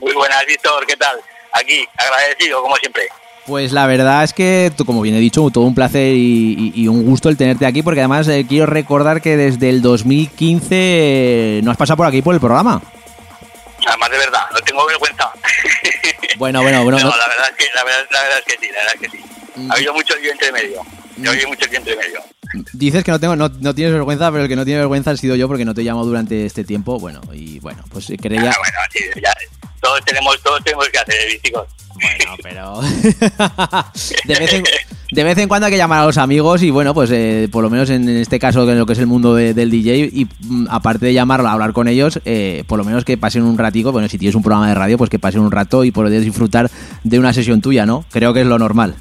Muy 0.00 0.12
buenas, 0.12 0.44
Víctor, 0.46 0.86
¿qué 0.86 0.96
tal? 0.96 1.18
Aquí, 1.52 1.86
agradecido, 1.96 2.60
como 2.62 2.76
siempre. 2.76 3.08
Pues 3.46 3.72
la 3.72 3.86
verdad 3.86 4.22
es 4.22 4.32
que, 4.32 4.70
como 4.86 5.00
bien 5.00 5.16
he 5.16 5.20
dicho, 5.20 5.48
todo 5.50 5.64
un 5.64 5.74
placer 5.74 6.14
y, 6.14 6.86
un 6.86 7.04
gusto 7.04 7.28
el 7.28 7.36
tenerte 7.36 7.66
aquí, 7.66 7.82
porque 7.82 8.00
además 8.00 8.28
eh, 8.28 8.46
quiero 8.48 8.66
recordar 8.66 9.20
que 9.20 9.36
desde 9.36 9.68
el 9.70 9.82
2015 9.82 10.68
eh, 10.70 11.60
no 11.64 11.70
has 11.70 11.76
pasado 11.76 11.96
por 11.96 12.06
aquí 12.06 12.22
por 12.22 12.34
el 12.34 12.40
programa. 12.40 12.80
Además, 13.86 14.10
de 14.10 14.18
verdad, 14.18 14.42
no 14.52 14.60
tengo 14.60 14.86
vergüenza. 14.86 15.32
Bueno, 16.36 16.62
bueno, 16.62 16.82
bueno. 16.84 16.98
No, 17.02 17.16
la, 17.16 17.28
verdad 17.28 17.48
es 17.50 17.56
que, 17.56 17.74
la, 17.74 17.84
verdad, 17.84 18.38
es 18.38 18.44
que 18.44 18.58
sí, 18.60 18.72
la 18.72 18.78
verdad 18.80 18.94
es 18.94 19.00
que 19.00 19.10
sí. 19.10 19.24
Mm. 19.56 19.70
Ha 19.70 19.74
habido 19.74 19.94
mucho 19.94 20.16
lío 20.16 20.32
entre 20.32 20.52
medio. 20.52 20.82
Yo 21.16 21.30
oí 21.30 21.46
mucho 21.46 21.68
tiempo 21.68 21.90
entre 21.90 21.96
medio. 21.96 22.20
Dices 22.72 23.04
que 23.04 23.10
no 23.10 23.20
tengo, 23.20 23.36
no, 23.36 23.48
no, 23.48 23.74
tienes 23.74 23.94
vergüenza, 23.94 24.30
pero 24.30 24.44
el 24.44 24.48
que 24.48 24.56
no 24.56 24.64
tiene 24.64 24.80
vergüenza 24.80 25.10
ha 25.12 25.16
sido 25.16 25.36
yo 25.36 25.48
porque 25.48 25.64
no 25.64 25.74
te 25.74 25.80
he 25.82 25.84
llamado 25.84 26.06
durante 26.06 26.44
este 26.44 26.64
tiempo. 26.64 26.98
Bueno, 26.98 27.20
y 27.32 27.58
bueno, 27.60 27.82
pues 27.90 28.12
creía. 28.20 28.50
Ah, 28.50 28.56
bueno, 28.58 28.78
sí, 28.92 29.20
ya, 29.22 29.34
todos 29.82 30.04
tenemos, 30.04 30.40
todos 30.42 30.62
tenemos 30.62 30.88
que 30.88 30.98
hacer, 30.98 31.40
chicos. 31.42 31.66
Bueno, 31.94 32.36
pero 32.42 32.80
de, 34.24 34.34
vez 34.34 34.52
en, 34.54 34.64
de 35.10 35.24
vez 35.24 35.38
en 35.38 35.48
cuando 35.48 35.66
hay 35.66 35.72
que 35.72 35.76
llamar 35.76 36.00
a 36.00 36.06
los 36.06 36.16
amigos 36.18 36.62
y 36.62 36.70
bueno, 36.70 36.94
pues 36.94 37.10
eh, 37.12 37.48
por 37.50 37.62
lo 37.62 37.70
menos 37.70 37.90
en 37.90 38.08
este 38.08 38.38
caso 38.38 38.68
en 38.68 38.78
lo 38.78 38.86
que 38.86 38.94
es 38.94 38.98
el 38.98 39.06
mundo 39.06 39.34
del 39.34 39.70
DJ 39.70 40.10
y 40.12 40.26
mm, 40.40 40.68
aparte 40.70 41.06
de 41.06 41.12
llamarlo 41.12 41.48
hablar 41.48 41.72
con 41.72 41.88
ellos, 41.88 42.20
eh, 42.24 42.64
por 42.66 42.78
lo 42.78 42.84
menos 42.84 43.04
que 43.04 43.18
pasen 43.18 43.42
un 43.42 43.58
ratico, 43.58 43.92
bueno, 43.92 44.08
si 44.08 44.18
tienes 44.18 44.34
un 44.34 44.42
programa 44.42 44.68
de 44.68 44.74
radio, 44.74 44.98
pues 44.98 45.10
que 45.10 45.18
pasen 45.18 45.40
un 45.40 45.50
rato 45.50 45.84
y 45.84 45.90
poder 45.90 46.20
disfrutar 46.20 46.70
de 47.04 47.18
una 47.18 47.32
sesión 47.32 47.60
tuya, 47.60 47.84
¿no? 47.84 48.04
Creo 48.10 48.32
que 48.32 48.40
es 48.40 48.46
lo 48.46 48.58
normal. 48.58 48.94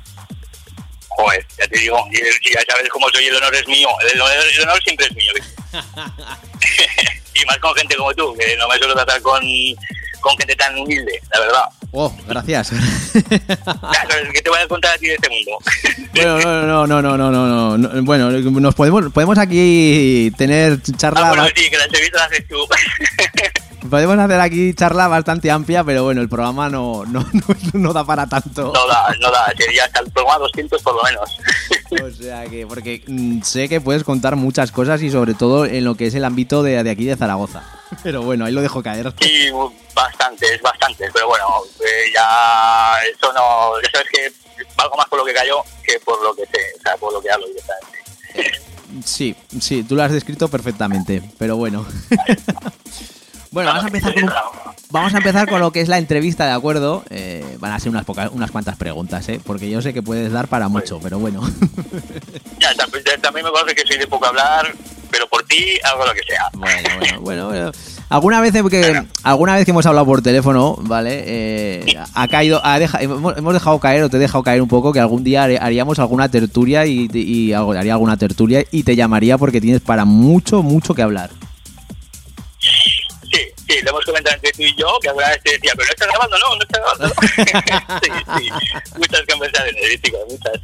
Joder, 1.21 1.45
ya 1.59 1.67
te 1.67 1.79
digo, 1.79 2.07
y, 2.11 2.53
ya 2.53 2.61
sabes 2.67 2.89
cómo 2.89 3.07
soy, 3.09 3.25
el 3.25 3.35
honor 3.35 3.53
es 3.53 3.67
mío, 3.67 3.89
el 4.11 4.21
honor, 4.21 4.83
siempre 4.83 5.05
es 5.05 5.15
mío. 5.15 5.31
y 7.35 7.45
más 7.45 7.57
con 7.59 7.75
gente 7.75 7.95
como 7.95 8.11
tú, 8.13 8.35
que 8.37 8.57
no 8.57 8.67
me 8.67 8.77
suelo 8.77 8.95
tratar 8.95 9.21
con, 9.21 9.43
con 10.19 10.35
gente 10.37 10.55
tan 10.55 10.75
humilde, 10.79 11.21
la 11.31 11.39
verdad. 11.39 11.63
Oh, 11.91 12.11
gracias. 12.27 12.71
Claro, 12.71 14.15
es 14.23 14.33
que 14.33 14.41
te 14.41 14.49
voy 14.49 14.59
a 14.59 14.67
contar 14.67 14.95
a 14.95 14.97
ti 14.97 15.07
de 15.07 15.15
este 15.15 15.29
mundo. 15.29 15.57
Bueno, 16.13 16.39
no, 16.39 16.85
no, 16.87 17.01
no, 17.01 17.17
no, 17.17 17.31
no, 17.31 17.47
no, 17.47 17.77
no. 17.77 18.03
Bueno, 18.03 18.31
nos 18.31 18.75
podemos, 18.75 19.13
podemos 19.13 19.37
aquí 19.37 20.29
tener 20.37 20.81
charla. 20.97 21.21
Ah, 21.21 21.29
bueno, 21.29 21.47
sí, 21.55 21.69
que 21.69 21.77
la 21.77 21.85
entrevista 21.85 22.17
la 22.17 22.25
haces 22.25 22.45
tú. 22.49 22.57
Podemos 23.89 24.17
hacer 24.17 24.39
aquí 24.39 24.73
charla 24.73 25.07
bastante 25.07 25.49
amplia, 25.49 25.83
pero 25.83 26.03
bueno, 26.03 26.21
el 26.21 26.29
programa 26.29 26.69
no, 26.69 27.03
no, 27.05 27.25
no, 27.33 27.55
no 27.73 27.93
da 27.93 28.05
para 28.05 28.27
tanto. 28.27 28.71
No 28.73 28.87
da, 28.87 29.13
no 29.19 29.31
da, 29.31 29.51
sería 29.57 29.85
hasta 29.85 30.01
el 30.01 30.11
programa 30.11 30.39
200 30.39 30.81
por 30.81 30.95
lo 30.95 31.03
menos. 31.03 31.37
O 32.01 32.11
sea 32.11 32.45
que, 32.45 32.65
porque 32.67 33.03
mm, 33.07 33.41
sé 33.41 33.67
que 33.67 33.81
puedes 33.81 34.03
contar 34.03 34.35
muchas 34.35 34.71
cosas 34.71 35.01
y 35.01 35.09
sobre 35.09 35.33
todo 35.33 35.65
en 35.65 35.83
lo 35.83 35.95
que 35.95 36.07
es 36.07 36.15
el 36.15 36.25
ámbito 36.25 36.63
de, 36.63 36.83
de 36.83 36.89
aquí 36.89 37.05
de 37.05 37.17
Zaragoza. 37.17 37.63
Pero 38.03 38.21
bueno, 38.21 38.45
ahí 38.45 38.53
lo 38.53 38.61
dejo 38.61 38.81
caer. 38.81 39.13
Sí, 39.19 39.49
bastantes, 39.93 40.61
bastantes, 40.61 41.09
pero 41.13 41.27
bueno, 41.27 41.45
eh, 41.81 42.11
ya 42.13 42.93
eso 43.13 43.33
no, 43.33 43.81
ya 43.81 43.89
sabes 43.91 44.07
que 44.09 44.31
valgo 44.77 44.95
más 44.95 45.05
por 45.07 45.19
lo 45.19 45.25
que 45.25 45.33
cayó 45.33 45.61
que 45.83 45.99
por 45.99 46.21
lo 46.23 46.33
que 46.33 46.45
sé, 46.45 46.59
o 46.79 46.81
sea, 46.81 46.95
por 46.95 47.11
lo 47.11 47.21
que 47.21 47.29
hablo 47.29 47.45
directamente. 47.47 47.99
Sí, 49.05 49.35
sí, 49.59 49.83
tú 49.83 49.95
lo 49.95 50.03
has 50.03 50.11
descrito 50.11 50.47
perfectamente, 50.47 51.21
pero 51.37 51.57
bueno. 51.57 51.85
bueno, 53.51 53.69
vamos 53.69 53.83
a 53.83 53.87
empezar 53.87 54.13
con 54.13 54.23
un- 54.23 54.31
Vamos 54.91 55.13
a 55.13 55.17
empezar 55.19 55.47
con 55.49 55.61
lo 55.61 55.71
que 55.71 55.79
es 55.79 55.87
la 55.87 55.97
entrevista, 55.97 56.45
¿de 56.45 56.51
acuerdo? 56.51 57.03
Eh, 57.09 57.57
van 57.59 57.71
a 57.71 57.79
ser 57.79 57.89
unas 57.91 58.03
pocas, 58.03 58.29
unas 58.33 58.51
cuantas 58.51 58.75
preguntas, 58.75 59.27
¿eh? 59.29 59.39
Porque 59.45 59.69
yo 59.69 59.81
sé 59.81 59.93
que 59.93 60.03
puedes 60.03 60.31
dar 60.33 60.49
para 60.49 60.67
mucho, 60.67 60.99
pero 61.01 61.17
bueno. 61.19 61.41
Ya, 62.59 62.75
también, 62.75 63.03
también 63.21 63.43
me 63.45 63.51
conoce 63.51 63.73
que 63.73 63.87
soy 63.87 63.97
de 63.97 64.05
poco 64.05 64.27
hablar, 64.27 64.71
pero 65.09 65.27
por 65.27 65.43
ti 65.45 65.79
hago 65.83 66.05
lo 66.05 66.13
que 66.13 66.21
sea. 66.27 66.47
Bueno, 66.53 66.89
bueno, 66.99 67.21
bueno, 67.21 67.47
bueno. 67.47 67.71
Alguna 68.09 68.39
vez 68.41 68.51
que 68.69 69.03
alguna 69.23 69.55
vez 69.55 69.65
que 69.65 69.71
hemos 69.71 69.85
hablado 69.87 70.05
por 70.05 70.21
teléfono, 70.21 70.75
¿vale? 70.81 71.23
Eh, 71.25 71.95
ha 72.13 72.27
caído, 72.27 72.61
ha 72.63 72.77
deja- 72.77 73.01
hemos, 73.01 73.53
dejado 73.53 73.79
caer 73.79 74.03
o 74.03 74.09
te 74.09 74.17
he 74.17 74.19
dejado 74.19 74.43
caer 74.43 74.61
un 74.61 74.67
poco 74.67 74.93
que 74.93 74.99
algún 74.99 75.23
día 75.23 75.43
haríamos 75.45 75.97
alguna 75.97 76.29
tertulia 76.29 76.85
y, 76.85 77.51
haría 77.53 77.93
alguna 77.93 78.17
tertulia 78.17 78.63
y 78.71 78.83
te 78.83 78.95
llamaría 78.95 79.37
porque 79.39 79.59
tienes 79.61 79.81
para 79.81 80.05
mucho, 80.05 80.61
mucho 80.61 80.93
que 80.93 81.01
hablar. 81.01 81.31
Lo 83.83 83.89
hemos 83.91 84.05
comentado 84.05 84.35
entre 84.35 84.51
tú 84.51 84.61
y 84.61 84.75
yo, 84.75 84.87
que 85.01 85.09
alguna 85.09 85.29
vez 85.29 85.41
te 85.43 85.51
decía, 85.53 85.71
pero 85.75 85.87
no 85.87 85.91
estás 85.91 86.07
grabando, 86.07 86.37
no, 86.37 86.55
no 86.55 86.61
estás 86.61 86.81
grabando. 86.81 87.15
sí, 88.37 88.47
sí, 88.47 88.97
muchas 88.97 89.21
conversaciones, 89.25 90.01
chicos, 90.01 90.21
muchas. 90.29 90.61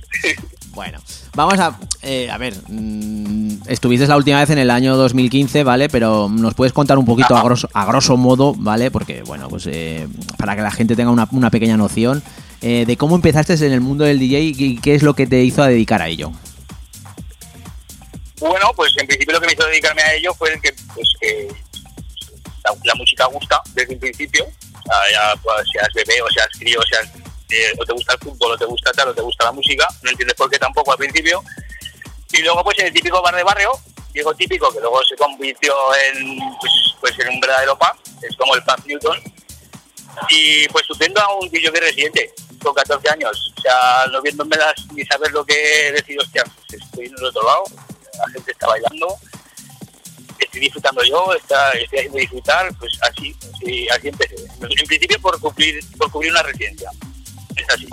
Bueno, 0.74 1.00
vamos 1.34 1.60
a. 1.60 1.80
eh, 2.04 2.30
a 2.30 2.38
ver, 2.38 2.54
mm, 2.68 3.68
estuviste 3.68 4.06
la 4.06 4.16
última 4.16 4.40
vez 4.40 4.50
en 4.52 4.60
el 4.60 4.70
año 4.70 4.96
2015, 4.96 5.64
¿vale? 5.64 5.90
Pero 5.90 6.30
nos 6.30 6.54
puedes 6.54 6.72
contar 6.72 7.00
un 7.00 7.06
poquito 7.06 7.36
a 7.36 7.44
grosso, 7.44 7.68
a 7.74 7.86
grosso 7.86 8.16
modo, 8.16 8.54
¿vale? 8.56 8.92
Porque, 8.92 9.24
bueno, 9.24 9.48
pues 9.50 9.66
eh, 9.68 10.08
para 10.38 10.56
que 10.56 10.62
la 10.62 10.72
gente 10.72 10.96
tenga 10.96 11.10
una, 11.10 11.28
una 11.32 11.50
pequeña 11.50 11.78
noción 11.78 12.22
eh, 12.62 12.86
de 12.86 12.98
cómo 12.98 13.16
empezaste 13.16 13.54
en 13.54 13.74
el 13.74 13.82
mundo 13.82 14.04
del 14.04 14.20
DJ 14.20 14.42
y 14.42 14.78
qué 14.78 14.96
es 14.96 15.04
lo 15.04 15.16
que 15.16 15.26
te 15.26 15.44
hizo 15.44 15.64
a 15.64 15.68
dedicar 15.68 16.02
a 16.02 16.08
ello. 16.08 16.32
Bueno, 18.40 18.72
pues 18.76 18.94
en 18.98 19.08
principio 19.08 19.34
lo 19.34 19.42
que 19.42 19.48
me 19.48 19.54
hizo 19.54 19.66
dedicarme 19.66 20.02
a 20.04 20.14
ello 20.14 20.34
fue 20.36 20.54
el 20.54 20.62
que, 20.62 20.76
pues, 20.94 21.08
que 21.20 21.48
la, 22.70 22.78
la 22.84 22.96
música 22.96 23.26
gusta 23.26 23.62
desde 23.74 23.94
un 23.94 24.00
principio, 24.00 24.46
ya 25.12 25.34
pues, 25.42 25.68
seas 25.72 25.90
bebé 25.94 26.22
o 26.22 26.30
seas 26.30 26.50
crío, 26.60 26.80
seas 26.90 27.08
eh, 27.50 27.74
o 27.80 27.86
te 27.86 27.94
gusta 27.94 28.14
el 28.14 28.20
fútbol 28.20 28.52
o 28.52 28.58
te 28.58 28.66
gusta 28.66 28.92
tal 28.92 29.10
o 29.10 29.14
te 29.14 29.22
gusta 29.22 29.46
la 29.46 29.52
música, 29.52 29.88
no 30.02 30.12
entiendes 30.12 30.36
por 30.36 30.50
qué 30.50 30.60
tampoco 30.60 30.92
al 30.92 30.98
principio. 30.98 31.44
Y 32.32 32.42
luego 32.42 32.64
pues 32.64 32.78
en 32.80 32.88
el 32.88 32.94
típico 32.94 33.22
bar 33.22 33.36
de 33.36 33.44
barrio, 33.44 33.72
Diego 34.14 34.34
típico, 34.36 34.72
que 34.72 34.80
luego 34.80 35.02
se 35.04 35.16
convirtió 35.16 35.74
en, 35.96 36.40
pues, 36.60 36.72
pues, 37.00 37.20
en 37.20 37.30
un 37.30 37.40
verdadero 37.40 37.78
pub, 37.78 37.96
es 38.22 38.36
como 38.36 38.56
el 38.56 38.64
pub 38.64 38.86
Newton, 38.86 39.18
y 40.30 40.68
pues 40.70 40.86
subiendo 40.88 41.22
a 41.22 41.36
un 41.36 41.50
DJ 41.50 41.70
residente 41.70 42.34
con 42.62 42.74
14 42.74 43.10
años, 43.10 43.54
o 43.56 43.62
sea, 43.62 44.06
no 44.12 44.22
viéndome 44.22 44.58
las 44.58 44.74
ni 44.92 45.06
saber 45.06 45.32
lo 45.32 45.46
que 45.46 45.92
decir, 45.92 46.20
hostia, 46.20 46.44
pues 46.44 46.82
estoy 46.82 47.06
en 47.06 47.14
el 47.18 47.26
otro 47.26 47.44
lado, 47.44 47.64
la 48.18 48.34
gente 48.34 48.52
está 48.52 48.68
bailando, 48.68 49.16
estoy 50.58 50.60
disfrutando 50.60 51.04
yo, 51.04 51.34
está, 51.34 51.72
estoy 51.72 52.00
haciendo 52.00 52.18
disfrutar, 52.20 52.74
pues 52.80 52.92
así, 53.02 53.36
así, 53.54 53.88
así 53.90 54.08
empecé. 54.10 54.36
En 54.62 54.88
principio 54.88 55.20
por 55.22 55.40
cubrir, 55.40 55.80
por 55.98 56.12
cubrir 56.12 56.32
una 56.32 56.44
residencia, 56.44 56.90
es 57.56 57.70
así. 57.70 57.88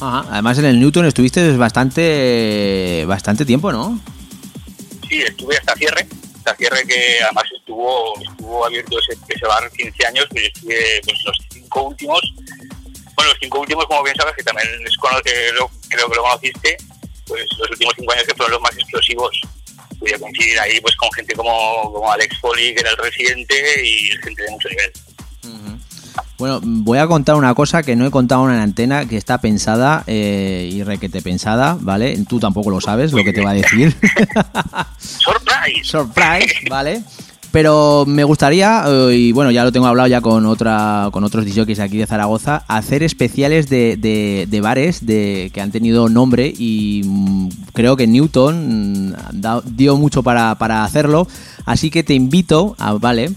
Ajá. 0.00 0.26
Además, 0.30 0.58
en 0.58 0.64
el 0.66 0.80
Newton 0.80 1.06
estuviste 1.06 1.56
bastante, 1.56 3.04
bastante 3.06 3.44
tiempo, 3.44 3.72
¿no? 3.72 3.98
Sí, 5.08 5.22
estuve 5.22 5.56
hasta 5.56 5.74
cierre, 5.74 6.06
hasta 6.38 6.54
cierre 6.56 6.84
que 6.86 7.18
además 7.22 7.44
estuvo 7.56 8.12
estuvo 8.20 8.66
abierto 8.66 8.98
ese, 8.98 9.18
ese 9.28 9.46
bar 9.46 9.70
15 9.70 10.06
años, 10.06 10.26
pues 10.30 10.44
estuve 10.46 11.00
pues, 11.04 11.16
los 11.24 11.36
cinco 11.52 11.82
últimos, 11.84 12.20
bueno, 13.14 13.30
los 13.30 13.38
cinco 13.40 13.60
últimos, 13.60 13.86
como 13.86 14.02
bien 14.02 14.16
sabes, 14.16 14.34
que 14.36 14.42
también 14.42 14.68
es 14.84 14.96
lo- 15.54 15.70
creo 15.88 16.08
que 16.10 16.16
lo 16.16 16.22
conociste, 16.22 16.76
pues 17.26 17.46
los 17.58 17.70
últimos 17.70 17.94
cinco 17.96 18.12
años 18.12 18.24
que 18.26 18.34
fueron 18.34 18.52
los 18.52 18.60
más 18.62 18.74
explosivos. 18.76 19.40
Pude 19.98 20.18
coincidir 20.18 20.58
ahí 20.60 20.80
pues 20.80 20.94
con 20.96 21.10
gente 21.12 21.34
como, 21.34 21.92
como 21.92 22.10
Alex 22.10 22.38
Foley, 22.40 22.74
que 22.74 22.80
era 22.80 22.90
el 22.90 22.96
residente, 22.96 23.54
y 23.84 24.10
gente 24.22 24.42
de 24.42 24.50
mucho 24.50 24.68
nivel. 24.68 24.92
Bueno, 26.38 26.60
voy 26.62 26.98
a 26.98 27.06
contar 27.06 27.36
una 27.36 27.54
cosa 27.54 27.82
que 27.82 27.96
no 27.96 28.06
he 28.06 28.10
contado 28.10 28.48
en 28.50 28.56
la 28.56 28.62
antena, 28.62 29.08
que 29.08 29.16
está 29.16 29.40
pensada 29.40 30.04
eh, 30.06 30.68
y 30.70 30.82
requete 30.82 31.22
pensada, 31.22 31.78
¿vale? 31.80 32.16
Tú 32.28 32.38
tampoco 32.38 32.70
lo 32.70 32.80
sabes 32.80 33.12
lo 33.12 33.24
que 33.24 33.32
te 33.32 33.42
va 33.42 33.50
a 33.50 33.54
decir. 33.54 33.94
¡Surprise! 34.98 35.82
Surprise, 35.82 36.54
¿vale? 36.68 37.02
Pero 37.52 38.04
me 38.06 38.24
gustaría, 38.24 38.84
eh, 38.86 39.14
y 39.16 39.32
bueno, 39.32 39.50
ya 39.50 39.64
lo 39.64 39.72
tengo 39.72 39.86
hablado 39.86 40.08
ya 40.08 40.20
con 40.20 40.44
otra 40.46 41.08
con 41.12 41.24
otros 41.24 41.44
DJs 41.46 41.78
aquí 41.80 41.96
de 41.96 42.06
Zaragoza, 42.06 42.64
hacer 42.68 43.02
especiales 43.02 43.68
de, 43.70 43.96
de- 43.96 44.46
de 44.48 44.60
bares 44.60 45.06
de, 45.06 45.50
que 45.54 45.60
han 45.62 45.70
tenido 45.70 46.08
nombre 46.10 46.52
y 46.56 47.02
mm, 47.06 47.48
creo 47.72 47.96
que 47.96 48.06
Newton 48.06 49.08
mm, 49.10 49.76
dio 49.76 49.96
mucho 49.96 50.22
para, 50.22 50.56
para 50.56 50.84
hacerlo. 50.84 51.26
Así 51.64 51.90
que 51.90 52.02
te 52.02 52.14
invito, 52.14 52.76
a, 52.78 52.92
¿vale? 52.94 53.32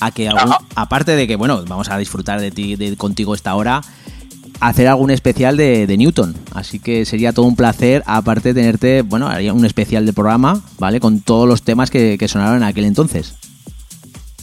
A 0.00 0.10
que, 0.10 0.28
aparte 0.74 1.14
de 1.16 1.26
que, 1.26 1.36
bueno, 1.36 1.64
vamos 1.66 1.88
a 1.88 1.96
disfrutar 1.96 2.40
de 2.40 2.50
ti, 2.50 2.76
de 2.76 2.96
contigo 2.96 3.34
esta 3.34 3.54
hora, 3.54 3.80
hacer 4.62 4.86
algún 4.88 5.10
especial 5.10 5.56
de, 5.56 5.86
de 5.86 5.96
Newton. 5.96 6.34
Así 6.54 6.78
que 6.78 7.04
sería 7.04 7.32
todo 7.32 7.46
un 7.46 7.56
placer, 7.56 8.02
aparte 8.06 8.52
de 8.52 8.60
tenerte, 8.60 9.02
bueno, 9.02 9.26
haría 9.28 9.52
un 9.52 9.64
especial 9.64 10.06
de 10.06 10.12
programa, 10.12 10.62
¿vale? 10.78 11.00
Con 11.00 11.20
todos 11.20 11.48
los 11.48 11.62
temas 11.62 11.90
que, 11.90 12.16
que 12.18 12.28
sonaron 12.28 12.56
en 12.58 12.62
aquel 12.62 12.84
entonces. 12.84 13.34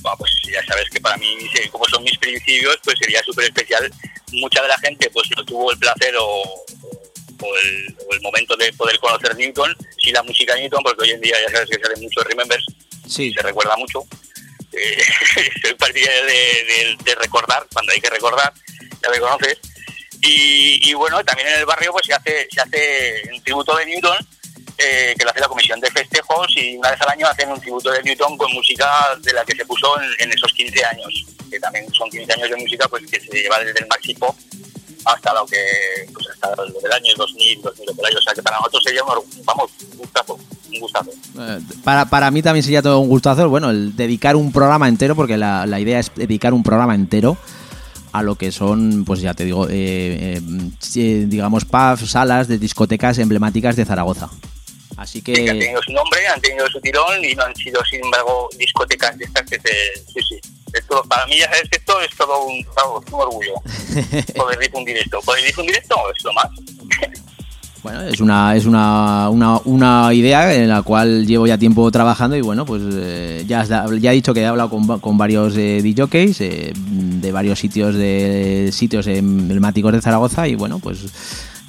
Bueno, 0.02 0.18
pues 0.18 0.32
ya 0.52 0.64
sabes 0.66 0.90
que 0.92 1.00
para 1.00 1.18
mí, 1.18 1.28
como 1.72 1.86
son 1.86 2.04
mis 2.04 2.18
principios, 2.18 2.78
pues 2.84 2.98
sería 3.00 3.22
súper 3.24 3.46
especial. 3.46 3.90
Mucha 4.34 4.62
de 4.62 4.68
la 4.68 4.78
gente 4.80 5.10
pues 5.12 5.28
no 5.36 5.44
tuvo 5.46 5.72
el 5.72 5.78
placer 5.78 6.14
o, 6.20 6.26
o 7.42 7.56
el, 7.64 7.96
o 8.10 8.14
el 8.14 8.22
momento 8.22 8.56
de 8.58 8.72
poder 8.74 8.98
conocer 9.00 9.36
Newton, 9.36 9.76
sí 10.04 10.12
la 10.12 10.24
música 10.24 10.54
de 10.56 10.62
Newton, 10.62 10.84
porque 10.84 11.04
hoy 11.04 11.12
en 11.12 11.22
día 11.22 11.36
ya 11.48 11.52
sabes 11.54 11.70
que 11.70 11.80
salen 11.82 12.02
muchos 12.04 12.24
remembers, 12.26 12.66
Sí. 13.08 13.34
se 13.34 13.42
recuerda 13.42 13.76
mucho. 13.78 14.04
Eh, 14.72 15.02
soy 15.64 15.74
partidario 15.76 16.24
de, 16.26 16.32
de- 16.34 16.98
de 17.04 17.16
recordar, 17.16 17.66
cuando 17.74 17.92
hay 17.92 18.00
que 18.02 18.10
recordar, 18.10 18.54
ya 19.02 19.10
me 19.10 19.20
conoces. 19.20 19.58
Y, 20.22 20.90
y 20.90 20.94
bueno, 20.94 21.24
también 21.24 21.48
en 21.48 21.60
el 21.60 21.66
barrio 21.66 21.92
pues 21.92 22.06
se 22.06 22.14
hace, 22.14 22.48
se 22.52 22.62
hace 22.62 23.24
un 23.34 23.42
tributo 23.42 23.76
de 23.78 23.86
Newton, 23.86 24.18
eh, 24.78 25.14
que 25.18 25.24
lo 25.24 25.32
hace 25.32 25.40
la 25.40 25.48
comisión 25.48 25.80
de 25.80 25.92
festejos 25.92 26.48
y 26.56 26.78
una 26.78 26.92
vez 26.92 27.02
al 27.02 27.10
año 27.10 27.28
hacen 27.28 27.52
un 27.52 27.60
tributo 27.60 27.92
de 27.92 28.04
Newton 28.04 28.38
con 28.38 28.52
música 28.54 28.88
de 29.22 29.34
la 29.34 29.46
que 29.46 29.56
se 29.56 29.66
puso 29.66 30.00
en, 30.02 30.10
en 30.20 30.34
esos 30.34 30.52
15 30.54 30.86
años, 30.86 31.26
que 31.50 31.60
también 31.60 31.86
son 31.94 32.10
15 32.10 32.34
años 32.34 32.50
de 32.50 32.56
música 32.58 32.88
pues 32.88 33.06
que 33.10 33.20
se 33.20 33.30
lleva 33.30 33.60
desde 33.60 33.80
el 33.80 33.88
maxi 33.88 34.14
pop 34.14 34.36
hasta 35.06 35.34
lo 35.34 35.46
que 35.46 35.58
pues 36.14 36.28
hasta 36.30 36.50
del 36.50 36.92
año 36.92 37.14
2000, 37.18 37.62
2000 37.62 37.96
por 37.96 38.06
ahí. 38.06 38.14
o 38.14 38.22
sea 38.22 38.34
que 38.34 38.44
para 38.44 38.58
nosotros 38.58 38.84
sería 38.84 39.04
un, 39.04 39.46
vamos, 39.46 39.72
un 39.92 39.98
gustazo, 39.98 40.40
un 40.72 40.80
gustazo. 40.80 41.12
Eh, 41.40 41.60
Para, 41.84 42.06
para 42.06 42.32
mí 42.32 42.42
también 42.42 42.64
sería 42.64 42.82
todo 42.82 43.00
un 43.00 43.10
gustazo, 43.10 43.50
bueno, 43.50 43.70
el 43.70 43.96
dedicar 43.96 44.36
un 44.36 44.52
programa 44.52 44.88
entero, 44.88 45.16
porque 45.16 45.38
la, 45.38 45.66
la 45.66 45.80
idea 45.80 46.00
es 46.00 46.12
dedicar 46.16 46.54
un 46.54 46.64
programa 46.64 46.96
entero 46.96 47.38
a 48.12 48.24
lo 48.24 48.36
que 48.36 48.52
son, 48.52 49.06
pues 49.06 49.22
ya 49.22 49.34
te 49.34 49.46
digo, 49.46 49.68
eh, 49.70 50.42
eh, 50.96 51.26
digamos, 51.28 51.66
pubs, 51.66 52.10
salas 52.10 52.48
de 52.48 52.58
discotecas 52.58 53.18
emblemáticas 53.20 53.76
de 53.76 53.86
Zaragoza. 53.86 54.30
Así 54.98 55.20
Sí, 55.20 55.24
que 55.24 55.50
han 55.50 55.58
que, 55.58 55.66
tenido 55.66 55.82
su 55.82 55.94
nombre, 55.94 56.28
han 56.28 56.42
tenido 56.42 56.68
su 56.68 56.82
tirón 56.82 57.24
y 57.24 57.34
no 57.34 57.44
han 57.44 57.56
sido, 57.56 57.82
sin 57.90 58.04
embargo, 58.04 58.50
discotecas 58.58 59.18
de 59.18 59.26
estas 59.26 59.44
que 59.46 59.60
se... 59.60 60.04
Sí, 60.14 60.20
sí. 60.28 60.40
Esto, 60.74 61.02
para 61.10 61.26
mí 61.26 61.40
ya 61.40 61.46
sabes 61.46 61.68
que 61.70 61.78
esto 61.78 62.00
es 62.02 62.16
todo 62.16 62.44
un, 62.46 62.58
un 62.58 63.22
orgullo 63.22 63.54
poder 64.36 64.60
difundir 64.60 64.98
esto. 64.98 65.20
Poder 65.22 65.44
difundir 65.46 65.76
esto 65.78 65.96
es 66.16 66.24
lo 66.24 66.34
más. 66.34 66.48
Bueno, 67.84 68.02
es 68.02 68.20
una, 68.20 68.56
es 68.56 68.66
una, 68.66 69.30
una, 69.30 69.60
una 69.66 70.14
idea 70.14 70.54
en 70.54 70.68
la 70.70 70.82
cual 70.82 71.26
llevo 71.26 71.48
ya 71.48 71.58
tiempo 71.58 71.90
trabajando 71.92 72.36
y 72.36 72.42
bueno, 72.42 72.66
pues 72.66 72.82
eh, 72.92 73.44
ya, 73.48 73.62
has 73.62 73.70
ya 74.00 74.12
he 74.12 74.16
dicho 74.16 74.34
que 74.34 74.42
he 74.42 74.46
hablado 74.46 74.70
con, 74.70 75.00
con 75.00 75.18
varios 75.18 75.56
eh, 75.58 75.82
DJs 75.82 76.42
eh, 76.42 76.74
de 76.76 77.32
varios 77.32 77.60
sitios 77.60 77.96
de 77.96 78.70
sitios 78.74 79.08
emblemáticos 79.08 79.94
de 79.94 80.02
Zaragoza 80.02 80.48
y 80.48 80.56
bueno, 80.56 80.80
pues 80.80 81.00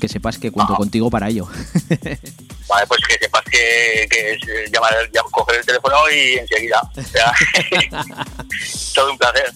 que 0.01 0.09
sepas 0.09 0.39
que 0.39 0.51
cuento 0.51 0.74
contigo 0.74 1.11
para 1.11 1.28
ello. 1.28 1.47
Vale, 2.69 2.87
pues 2.87 3.01
que 3.07 3.19
sepas 3.20 3.43
que, 3.45 4.07
que 4.11 4.32
es 4.32 4.43
eh, 4.49 4.70
llamar, 4.73 4.93
llam- 5.12 5.31
coger 5.31 5.57
el 5.61 5.66
teléfono 5.66 5.97
y 6.11 6.39
enseguida. 6.39 6.81
O 6.97 7.03
sea, 7.03 7.32
todo 8.95 9.11
un 9.12 9.19
placer. 9.19 9.53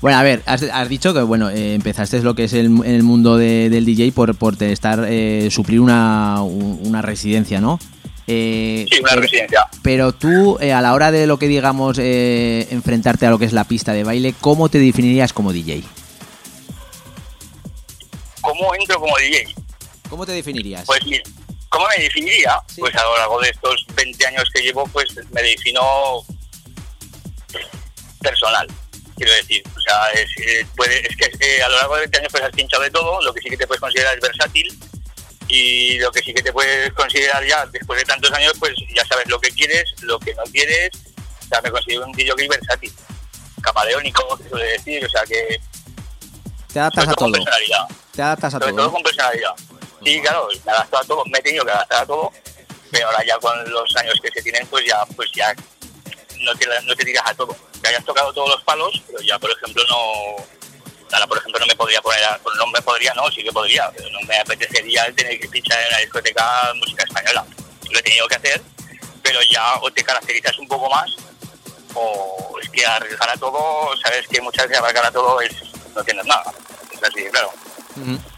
Bueno, 0.00 0.18
a 0.18 0.22
ver, 0.22 0.42
has, 0.46 0.62
has 0.62 0.88
dicho 0.88 1.12
que 1.12 1.20
bueno 1.20 1.50
eh, 1.50 1.74
empezaste 1.74 2.20
lo 2.22 2.34
que 2.34 2.44
es 2.44 2.52
el, 2.54 2.66
en 2.66 2.84
el 2.86 3.02
mundo 3.02 3.36
de- 3.36 3.68
del 3.68 3.84
DJ 3.84 4.12
por, 4.12 4.34
por 4.34 4.60
estar 4.62 5.04
eh, 5.08 5.48
suplir 5.50 5.80
una, 5.80 6.42
un- 6.42 6.80
una 6.84 7.02
residencia, 7.02 7.60
¿no? 7.60 7.78
Eh, 8.26 8.86
Sí, 8.90 8.98
una 9.00 9.12
residencia. 9.16 9.66
pero 9.82 10.12
tú, 10.12 10.56
eh, 10.60 10.72
a 10.72 10.80
la 10.80 10.94
hora 10.94 11.10
de 11.10 11.26
lo 11.26 11.38
que 11.38 11.48
digamos 11.48 11.98
eh, 11.98 12.66
enfrentarte 12.70 13.26
a 13.26 13.30
lo 13.30 13.38
que 13.38 13.44
es 13.44 13.52
la 13.52 13.64
pista 13.64 13.92
de 13.92 14.04
baile, 14.04 14.34
¿cómo 14.40 14.68
te 14.70 14.78
definirías 14.78 15.32
como 15.34 15.52
DJ? 15.52 15.82
¿Cómo 18.40 18.74
entro 18.74 18.98
como 19.00 19.16
DJ? 19.18 19.54
¿Cómo 20.08 20.24
te 20.24 20.32
definirías? 20.32 20.84
Pues 20.86 21.04
mira, 21.04 21.22
¿cómo 21.68 21.86
me 21.94 22.02
definiría? 22.02 22.62
Sí. 22.68 22.80
Pues 22.80 22.94
a 22.94 23.02
lo 23.02 23.18
largo 23.18 23.40
de 23.40 23.50
estos 23.50 23.84
20 23.94 24.26
años 24.26 24.44
que 24.54 24.62
llevo, 24.62 24.84
pues 24.92 25.08
me 25.30 25.42
defino 25.42 25.80
personal, 28.20 28.66
quiero 29.20 29.34
decir. 29.34 29.62
O 29.76 29.80
sea, 29.80 30.10
es, 30.12 30.28
eh, 30.38 30.66
puede, 30.74 31.06
es 31.06 31.16
que 31.16 31.30
eh, 31.40 31.62
a 31.62 31.68
lo 31.68 31.76
largo 31.76 31.94
de 31.94 32.00
20 32.00 32.18
años 32.18 32.32
pues 32.32 32.42
has 32.42 32.50
pinchado 32.50 32.82
de 32.82 32.90
todo, 32.90 33.20
lo 33.22 33.34
que 33.34 33.40
sí 33.42 33.50
que 33.50 33.56
te 33.56 33.66
puedes 33.66 33.80
considerar 33.80 34.14
es 34.14 34.20
versátil 34.20 34.78
y 35.48 35.98
lo 35.98 36.10
que 36.10 36.20
sí 36.20 36.32
que 36.32 36.42
te 36.42 36.52
puedes 36.52 36.92
considerar 36.94 37.44
ya 37.46 37.66
después 37.66 37.98
de 37.98 38.06
tantos 38.06 38.32
años, 38.32 38.52
pues 38.58 38.72
ya 38.94 39.04
sabes 39.04 39.28
lo 39.28 39.38
que 39.40 39.50
quieres, 39.50 39.92
lo 40.02 40.18
que 40.18 40.34
no 40.34 40.44
quieres. 40.44 40.90
O 41.44 41.48
sea, 41.48 41.60
me 41.60 41.70
considero 41.70 42.06
un 42.06 42.12
DJ 42.12 42.48
versátil, 42.48 42.92
camaleónico, 43.60 44.38
se 44.38 44.48
suele 44.48 44.64
decir, 44.72 45.04
o 45.04 45.10
sea 45.10 45.22
que 45.24 45.60
te 46.72 46.78
adaptas 46.78 47.08
a 47.08 47.14
todo 47.14 47.32
personalidad. 47.32 47.88
Te 48.14 48.22
adaptas 48.22 48.54
a 48.54 48.58
Sobre 48.58 48.72
todo. 48.72 48.82
todo 48.82 48.92
con 48.92 49.02
personalidad. 49.02 49.54
Sí, 50.04 50.20
claro, 50.22 50.48
me 50.64 50.72
adapto 50.72 50.98
a 50.98 51.04
todo, 51.04 51.24
me 51.26 51.38
he 51.38 51.42
tenido 51.42 51.64
que 51.64 51.72
adaptar 51.72 52.04
a 52.04 52.06
todo, 52.06 52.32
pero 52.90 53.06
ahora 53.06 53.24
ya 53.26 53.38
con 53.38 53.70
los 53.70 53.96
años 53.96 54.14
que 54.22 54.30
se 54.30 54.42
tienen, 54.42 54.66
pues 54.68 54.86
ya, 54.86 55.04
pues 55.16 55.30
ya 55.34 55.54
no 56.44 56.54
te, 56.54 56.66
no 56.86 56.94
te 56.96 57.04
tiras 57.04 57.24
a 57.26 57.34
todo. 57.34 57.56
Que 57.82 57.88
hayas 57.88 58.04
tocado 58.04 58.32
todos 58.32 58.50
los 58.50 58.62
palos, 58.64 58.90
pero 59.06 59.20
ya, 59.22 59.38
por 59.38 59.50
ejemplo, 59.50 59.82
no. 59.88 60.36
Por 61.28 61.38
ejemplo, 61.38 61.60
no 61.60 61.66
me 61.66 61.74
podría 61.74 62.00
poner, 62.00 62.22
a- 62.24 62.40
no 62.56 62.66
me 62.68 62.80
podría, 62.82 63.12
no, 63.14 63.28
sí 63.30 63.42
que 63.42 63.50
podría, 63.52 63.90
pero 63.96 64.08
no 64.10 64.20
me 64.28 64.36
apetecería 64.38 65.12
tener 65.14 65.38
que 65.40 65.48
pinchar 65.48 65.78
en 65.86 65.92
la 65.92 65.98
discoteca 65.98 66.44
música 66.76 67.02
española. 67.04 67.44
Lo 67.90 67.98
he 67.98 68.02
tenido 68.02 68.26
que 68.28 68.36
hacer, 68.36 68.62
pero 69.22 69.38
ya 69.52 69.74
o 69.82 69.90
te 69.90 70.02
caracterizas 70.04 70.56
un 70.58 70.68
poco 70.68 70.88
más, 70.90 71.10
o 71.94 72.56
es 72.62 72.68
que 72.70 72.84
arriesgar 72.86 73.28
a 73.30 73.36
todo, 73.36 73.90
sabes 74.02 74.26
que 74.28 74.40
muchas 74.40 74.68
veces 74.68 74.80
arriesgar 74.82 75.06
a 75.06 75.10
todo 75.10 75.40
es 75.40 75.52
no 75.94 76.02
tienes 76.04 76.24
nada. 76.26 76.52
Es 76.92 77.02
así, 77.02 77.24
claro. 77.30 77.50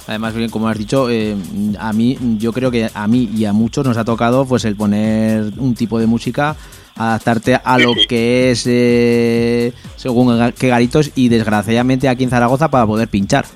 Además, 0.06 0.34
bien, 0.34 0.50
como 0.50 0.68
has 0.68 0.78
dicho, 0.78 1.08
eh, 1.10 1.36
a 1.78 1.92
mí, 1.92 2.16
yo 2.38 2.52
creo 2.52 2.70
que 2.70 2.90
a 2.92 3.06
mí 3.06 3.28
y 3.34 3.44
a 3.44 3.52
muchos 3.52 3.84
nos 3.86 3.96
ha 3.96 4.04
tocado 4.04 4.46
pues 4.46 4.64
el 4.64 4.76
poner 4.76 5.42
un 5.58 5.74
tipo 5.74 5.98
de 5.98 6.06
música, 6.06 6.56
adaptarte 7.10 7.60
a 7.62 7.78
lo 7.78 7.94
que 8.08 8.50
es 8.50 8.64
eh, 8.66 9.72
según 9.96 10.52
qué 10.52 10.68
garitos 10.68 11.10
y 11.14 11.28
desgraciadamente 11.28 12.08
aquí 12.08 12.24
en 12.24 12.30
Zaragoza 12.30 12.70
para 12.70 12.86
poder 12.86 13.08
pinchar. 13.08 13.46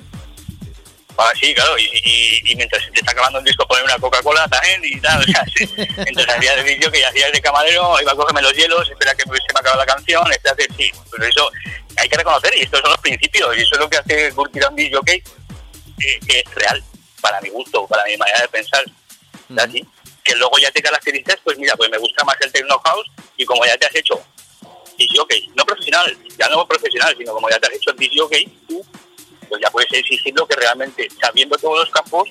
Ah, 1.19 1.31
sí, 1.39 1.51
claro, 1.55 1.75
y, 1.79 1.83
y, 1.83 2.51
y 2.51 2.55
mientras 2.55 2.83
se 2.83 2.91
te 2.91 2.99
está 2.99 3.11
acabando 3.11 3.39
el 3.39 3.45
disco 3.45 3.67
poner 3.67 3.83
una 3.85 3.97
Coca-Cola 3.97 4.47
también 4.47 4.81
y 4.83 5.01
tal, 5.01 5.19
o 5.23 5.23
sea, 5.23 5.43
sí. 5.55 5.67
entonces 5.75 6.29
hacía 6.29 6.55
de 6.55 6.61
vídeo 6.61 6.91
que 6.91 7.03
hacía 7.03 7.31
de 7.31 7.41
camarero, 7.41 7.99
iba 7.99 8.11
a 8.11 8.15
cogerme 8.15 8.43
los 8.43 8.53
hielos, 8.53 8.87
espera 8.87 9.15
que 9.15 9.23
se 9.23 9.29
me 9.29 9.59
acaba 9.59 9.77
la 9.77 9.85
canción, 9.87 10.23
sí, 10.77 10.91
pero 11.11 11.25
eso 11.25 11.49
hay 11.97 12.07
que 12.07 12.17
reconocer 12.17 12.53
y 12.55 12.61
estos 12.61 12.81
son 12.81 12.91
los 12.91 13.01
principios 13.01 13.57
y 13.57 13.61
eso 13.61 13.73
es 13.73 13.79
lo 13.79 13.89
que 13.89 13.97
hace 13.97 14.31
Curti 14.31 14.59
Dandy 14.59 14.91
Jockey, 14.91 15.23
que 15.97 16.39
es 16.39 16.53
real, 16.53 16.83
para 17.19 17.41
mi 17.41 17.49
gusto, 17.49 17.87
para 17.87 18.05
mi 18.05 18.15
manera 18.15 18.41
de 18.41 18.47
pensar, 18.49 18.83
¿es 19.49 19.57
así? 19.57 19.87
Que 20.23 20.35
luego 20.35 20.59
ya 20.59 20.69
te 20.69 20.83
caracterizas, 20.83 21.37
pues 21.43 21.57
mira, 21.57 21.75
pues 21.75 21.89
me 21.89 21.97
gusta 21.97 22.23
más 22.25 22.35
el 22.41 22.51
techno 22.51 22.77
house 22.85 23.09
y 23.37 23.45
como 23.45 23.65
ya 23.65 23.77
te 23.77 23.85
has 23.85 23.95
hecho 23.95 24.21
disc 24.97 25.15
jockey, 25.15 25.49
no 25.55 25.63
profesional, 25.65 26.17
ya 26.37 26.49
no 26.49 26.67
profesional, 26.67 27.15
sino 27.17 27.33
como 27.33 27.49
ya 27.49 27.59
te 27.59 27.67
has 27.67 27.73
hecho 27.73 27.93
disc 27.93 28.13
jockey, 28.17 28.45
tú 28.67 28.85
pues 29.47 29.61
ya 29.61 29.69
puedes 29.71 29.91
exigir 29.93 30.33
lo 30.35 30.45
que 30.45 30.55
realmente, 30.55 31.07
sabiendo 31.21 31.57
todos 31.57 31.79
los 31.79 31.89
campos, 31.89 32.27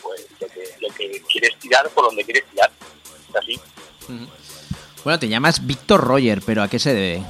pues 0.00 0.26
lo 0.40 0.48
que, 0.48 0.74
lo 0.80 0.94
que 0.94 1.22
quieres 1.22 1.58
tirar 1.58 1.88
por 1.90 2.04
donde 2.04 2.24
quieres 2.24 2.44
tirar. 2.50 2.70
Es 3.28 3.36
así. 3.36 3.60
Bueno, 5.04 5.18
te 5.18 5.28
llamas 5.28 5.66
Víctor 5.66 6.00
Roger, 6.00 6.40
pero 6.44 6.62
¿a 6.62 6.68
qué 6.68 6.78
se 6.78 6.94
debe? 6.94 7.22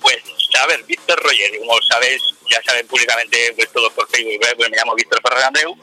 Pues, 0.00 0.16
a 0.60 0.66
ver, 0.66 0.84
Víctor 0.84 1.20
Roger, 1.20 1.58
como 1.58 1.72
sabes, 1.90 2.22
ya 2.50 2.62
saben 2.62 2.86
públicamente, 2.86 3.52
pues 3.56 3.72
todos 3.72 3.92
por 3.92 4.08
Facebook, 4.08 4.46
pues 4.56 4.70
me 4.70 4.76
llamo 4.76 4.94
Víctor 4.94 5.20
Ferrer 5.22 5.44
Andreu. 5.44 5.76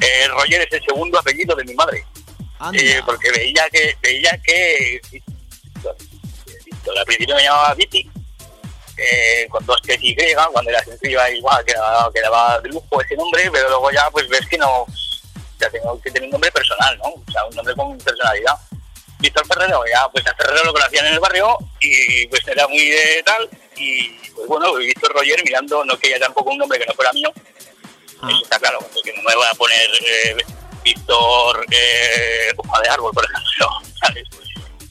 Eh, 0.00 0.28
Roger 0.28 0.62
es 0.62 0.72
el 0.72 0.84
segundo 0.84 1.18
apellido 1.18 1.56
de 1.56 1.64
mi 1.64 1.74
madre. 1.74 2.04
Eh, 2.74 3.02
porque 3.04 3.30
veía 3.30 3.68
que, 3.70 3.96
veía 4.02 4.38
que, 4.42 5.00
al 5.84 7.04
principio 7.04 7.34
me 7.34 7.42
llamaba 7.42 7.74
Viti, 7.74 8.10
eh, 8.96 9.46
con 9.48 9.64
dos 9.66 9.80
T 9.82 9.98
y 10.00 10.10
Y, 10.10 10.16
cuando 10.52 10.70
era 10.70 10.84
sencilla 10.84 11.30
igual 11.30 11.64
quedaba, 11.64 12.12
quedaba 12.12 12.60
de 12.60 12.68
lujo 12.68 13.00
ese 13.00 13.16
nombre, 13.16 13.50
pero 13.50 13.68
luego 13.68 13.90
ya 13.90 14.10
pues 14.10 14.28
ves 14.28 14.46
que 14.48 14.58
no, 14.58 14.86
ya 15.58 15.70
tengo 15.70 16.00
que 16.00 16.10
tener 16.10 16.26
un 16.26 16.32
nombre 16.32 16.52
personal, 16.52 16.98
¿no? 16.98 17.04
O 17.04 17.32
sea, 17.32 17.44
un 17.46 17.56
nombre 17.56 17.74
con 17.74 17.98
personalidad. 17.98 18.54
Víctor 19.18 19.46
Ferrero, 19.46 19.84
ya 19.86 20.08
pues 20.08 20.26
a 20.26 20.34
Ferrero 20.34 20.64
lo 20.64 20.72
conocían 20.72 21.06
en 21.06 21.12
el 21.14 21.20
barrio 21.20 21.56
y 21.80 22.26
pues 22.26 22.46
era 22.48 22.66
muy 22.66 22.88
de 22.88 23.22
tal 23.24 23.48
y 23.76 24.08
pues 24.34 24.48
bueno, 24.48 24.74
Víctor 24.74 25.12
Roger 25.12 25.40
mirando, 25.44 25.84
no 25.84 25.96
quería 25.96 26.18
tampoco 26.18 26.50
un 26.50 26.58
nombre 26.58 26.78
que 26.78 26.86
no 26.86 26.94
fuera 26.94 27.12
mío, 27.12 27.32
Ah. 28.22 28.28
eso 28.30 28.42
está 28.44 28.58
claro, 28.60 28.78
porque 28.94 29.12
no 29.14 29.22
me 29.22 29.34
voy 29.34 29.46
a 29.50 29.54
poner 29.54 29.90
eh, 30.00 30.36
Víctor 30.84 31.64
eh, 31.70 32.52
de 32.82 32.88
árbol, 32.88 33.12
por 33.12 33.24
ejemplo, 33.24 33.68
¿sabes? 34.00 34.24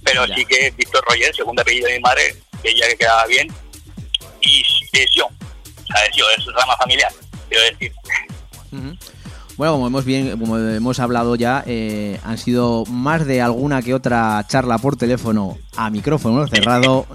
Pero 0.04 0.26
Ya. 0.26 0.36
sí 0.36 0.46
que 0.46 0.72
Víctor 0.78 1.04
Roger, 1.08 1.36
segundo 1.36 1.62
apellido 1.62 1.88
de 1.88 1.94
mi 1.96 2.00
madre, 2.00 2.36
que 2.64 2.70
ella 2.70 2.88
que 2.88 2.98
quedaba 2.98 3.26
bien, 3.28 3.48
y 4.42 4.62
es 4.94 5.10
yo, 5.16 5.26
o 5.26 5.86
sea, 5.88 6.06
es 6.06 6.16
yo, 6.16 6.26
es 6.38 6.46
rama 6.56 6.76
familiar, 6.78 7.12
quiero 7.50 7.64
decir. 7.66 7.92
Bueno, 9.58 9.74
como 9.74 9.88
hemos 9.88 10.06
bien, 10.06 10.40
como 10.40 10.58
hemos 10.58 11.00
hablado 11.00 11.36
ya, 11.36 11.64
eh, 11.68 12.20
han 12.24 12.38
sido 12.38 12.84
más 12.86 13.26
de 13.28 13.42
alguna 13.42 13.82
que 13.82 13.94
otra 13.94 14.44
charla 14.48 14.78
por 14.80 14.96
teléfono 14.96 15.58
a 15.76 15.90
micrófono 15.90 16.48
cerrado. 16.52 17.06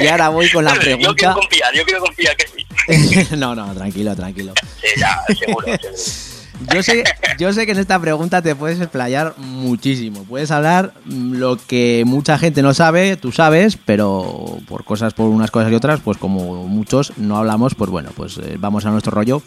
Y 0.00 0.06
ahora 0.08 0.30
voy 0.30 0.50
con 0.50 0.64
la 0.64 0.74
Yo 0.74 0.80
quiero 0.80 0.98
pregunta. 0.98 1.34
confiar, 1.34 1.74
yo 1.74 1.84
quiero 1.84 2.00
confiar 2.00 2.36
que 2.36 2.46
sí. 2.48 3.26
no, 3.36 3.54
no, 3.54 3.72
tranquilo, 3.74 4.16
tranquilo. 4.16 4.52
Sí, 4.80 4.88
ya, 4.98 5.22
seguro, 5.38 5.66
seguro. 5.66 6.33
Yo 6.72 6.82
sé, 6.82 7.04
yo 7.38 7.52
sé 7.52 7.66
que 7.66 7.72
en 7.72 7.78
esta 7.78 7.98
pregunta 7.98 8.42
te 8.42 8.54
puedes 8.54 8.80
explayar 8.80 9.34
muchísimo. 9.38 10.24
Puedes 10.24 10.50
hablar 10.50 10.92
mm, 11.04 11.34
lo 11.34 11.56
que 11.56 12.04
mucha 12.06 12.38
gente 12.38 12.62
no 12.62 12.74
sabe, 12.74 13.16
tú 13.16 13.32
sabes, 13.32 13.76
pero 13.76 14.58
por 14.68 14.84
cosas, 14.84 15.14
por 15.14 15.28
unas 15.28 15.50
cosas 15.50 15.72
y 15.72 15.74
otras, 15.74 16.00
pues 16.00 16.18
como 16.18 16.66
muchos 16.66 17.16
no 17.16 17.36
hablamos, 17.36 17.74
pues 17.74 17.90
bueno, 17.90 18.10
pues 18.16 18.38
eh, 18.38 18.56
vamos 18.58 18.86
a 18.86 18.90
nuestro 18.90 19.12
rollo. 19.12 19.42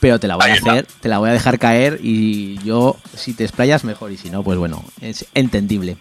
Pero 0.00 0.20
te 0.20 0.28
la 0.28 0.36
voy 0.36 0.50
a 0.50 0.54
hacer, 0.54 0.86
te 1.00 1.08
la 1.08 1.18
voy 1.18 1.30
a 1.30 1.32
dejar 1.32 1.58
caer 1.58 1.98
y 2.02 2.58
yo, 2.62 2.96
si 3.16 3.32
te 3.32 3.44
explayas, 3.44 3.84
mejor. 3.84 4.12
Y 4.12 4.18
si 4.18 4.28
no, 4.28 4.42
pues 4.42 4.58
bueno, 4.58 4.84
es 5.00 5.24
entendible. 5.32 5.96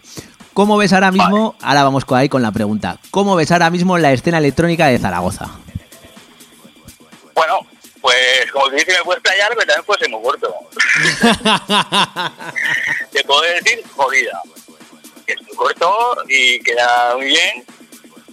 ¿Cómo 0.53 0.77
ves 0.77 0.93
ahora 0.93 1.11
mismo? 1.11 1.55
Ahora 1.61 1.83
vamos 1.83 2.03
con 2.03 2.17
ahí 2.17 2.27
con 2.27 2.41
la 2.41 2.51
pregunta. 2.51 2.99
¿Cómo 3.11 3.35
ves 3.35 3.51
ahora 3.51 3.69
mismo 3.69 3.97
la 3.97 4.11
escena 4.11 4.39
electrónica 4.39 4.87
de 4.87 4.99
Zaragoza? 4.99 5.49
Bueno, 7.33 7.59
pues 8.03 8.51
como 8.51 8.69
te 8.69 8.85
me 8.85 9.03
puedes 9.05 9.23
playar, 9.23 9.53
pero 9.55 9.65
también 9.65 9.85
puede 9.85 9.99
ser 10.01 10.09
muy 10.09 10.21
corto. 10.21 10.53
Te 13.11 13.23
puedo 13.23 13.41
decir 13.43 13.81
jodida. 13.95 14.41
Que 15.25 15.33
es 15.33 15.41
muy 15.41 15.55
corto 15.55 16.17
y 16.27 16.59
queda 16.59 17.15
muy 17.15 17.27
bien, 17.27 17.65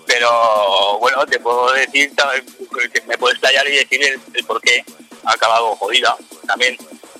pero 0.08 0.98
bueno, 0.98 1.24
te 1.24 1.38
puedo 1.38 1.72
decir 1.72 2.12
también 2.16 2.44
que 2.92 3.00
me 3.02 3.16
puedes 3.16 3.38
playar 3.38 3.64
y 3.68 3.76
decir 3.76 4.02
el, 4.02 4.20
el 4.34 4.44
por 4.44 4.60
qué 4.60 4.84
ha 5.24 5.32
acabado 5.34 5.76
jodida 5.76 6.16
también. 6.48 6.76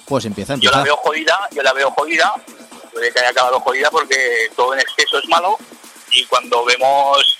Pues 0.07 0.25
empieza, 0.25 0.55
Yo 0.57 0.73
la 0.73 0.79
empieza. 0.79 0.83
veo 0.83 0.97
jodida, 0.97 1.39
yo 1.53 1.63
la 1.63 1.73
veo 1.73 1.89
jodida, 1.93 2.35
puede 2.93 3.13
que 3.13 3.21
haya 3.21 3.29
acabado 3.29 3.61
jodida 3.61 3.93
porque 3.93 4.49
todo 4.57 4.75
en 4.75 4.81
exceso 4.81 5.21
es 5.21 5.29
malo 5.29 5.57
y 6.11 6.25
cuando 6.25 6.65
vemos 6.65 7.39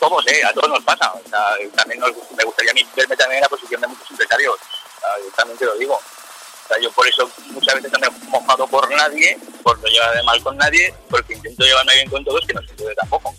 todos, 0.00 0.26
eh, 0.28 0.44
a 0.44 0.52
todos 0.52 0.68
nos 0.68 0.84
pasa. 0.84 1.12
O 1.12 1.28
sea, 1.28 1.42
también 1.74 2.00
nos- 2.00 2.12
me 2.36 2.44
gustaría 2.44 2.72
verme 2.94 3.16
también 3.16 3.38
en 3.38 3.42
la 3.42 3.48
posición 3.48 3.80
de 3.80 3.86
muchos 3.88 4.10
empresarios. 4.10 4.54
O 4.54 5.00
sea, 5.00 5.08
yo 5.18 5.30
también 5.36 5.58
te 5.58 5.64
lo 5.64 5.74
digo. 5.76 5.94
O 5.94 6.68
sea, 6.68 6.78
yo 6.80 6.90
por 6.92 7.06
eso 7.06 7.30
muchas 7.52 7.74
veces 7.76 7.92
no 7.92 7.98
me 8.00 8.06
he 8.06 8.10
mojado 8.28 8.66
por 8.66 8.90
nadie, 8.90 9.38
por 9.62 9.78
no 9.78 9.86
llevarme 9.86 10.22
mal 10.24 10.42
con 10.42 10.56
nadie, 10.56 10.92
porque 11.08 11.34
intento 11.34 11.64
llevarme 11.64 11.94
bien 11.94 12.10
con 12.10 12.24
todos, 12.24 12.44
que 12.46 12.54
no 12.54 12.62
se 12.62 12.74
puede 12.74 12.94
tampoco. 12.96 13.34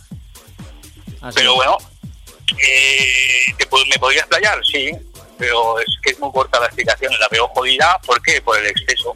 Así 1.22 1.36
Pero 1.40 1.56
bueno, 1.56 1.78
eh, 2.58 3.44
¿te 3.58 3.68
¿me 3.90 4.00
podrías 4.00 4.28
playar? 4.28 4.62
Sí, 4.66 4.92
pero 5.38 5.80
es 5.80 5.88
que 6.02 6.12
es 6.12 6.20
muy 6.20 6.32
corta 6.32 6.60
la 6.60 6.68
explicación. 6.68 7.14
La 7.20 7.28
veo 7.30 7.48
jodida, 7.50 8.00
¿por 8.06 8.22
qué? 8.22 8.42
Por 8.42 8.58
el 8.60 8.68
exceso. 8.68 9.16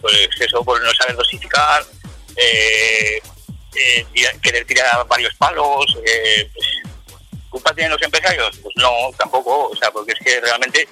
Por 0.00 0.14
el 0.14 0.20
exceso, 0.24 0.64
por 0.64 0.80
no 0.82 0.90
saber 0.94 1.14
dosificar, 1.16 1.84
eh, 2.36 3.20
eh, 3.74 4.06
querer 4.42 4.66
tirar 4.66 5.06
varios 5.06 5.34
palos. 5.34 5.86
Eh, 6.04 6.50
pues, 6.52 6.66
¿Culpa 7.48 7.74
tienen 7.74 7.92
los 7.92 8.02
empresarios? 8.02 8.56
Pues 8.62 8.74
no, 8.76 8.90
tampoco. 9.16 9.68
O 9.68 9.76
sea, 9.76 9.90
porque 9.90 10.12
es 10.12 10.18
que 10.20 10.40
realmente 10.40 10.88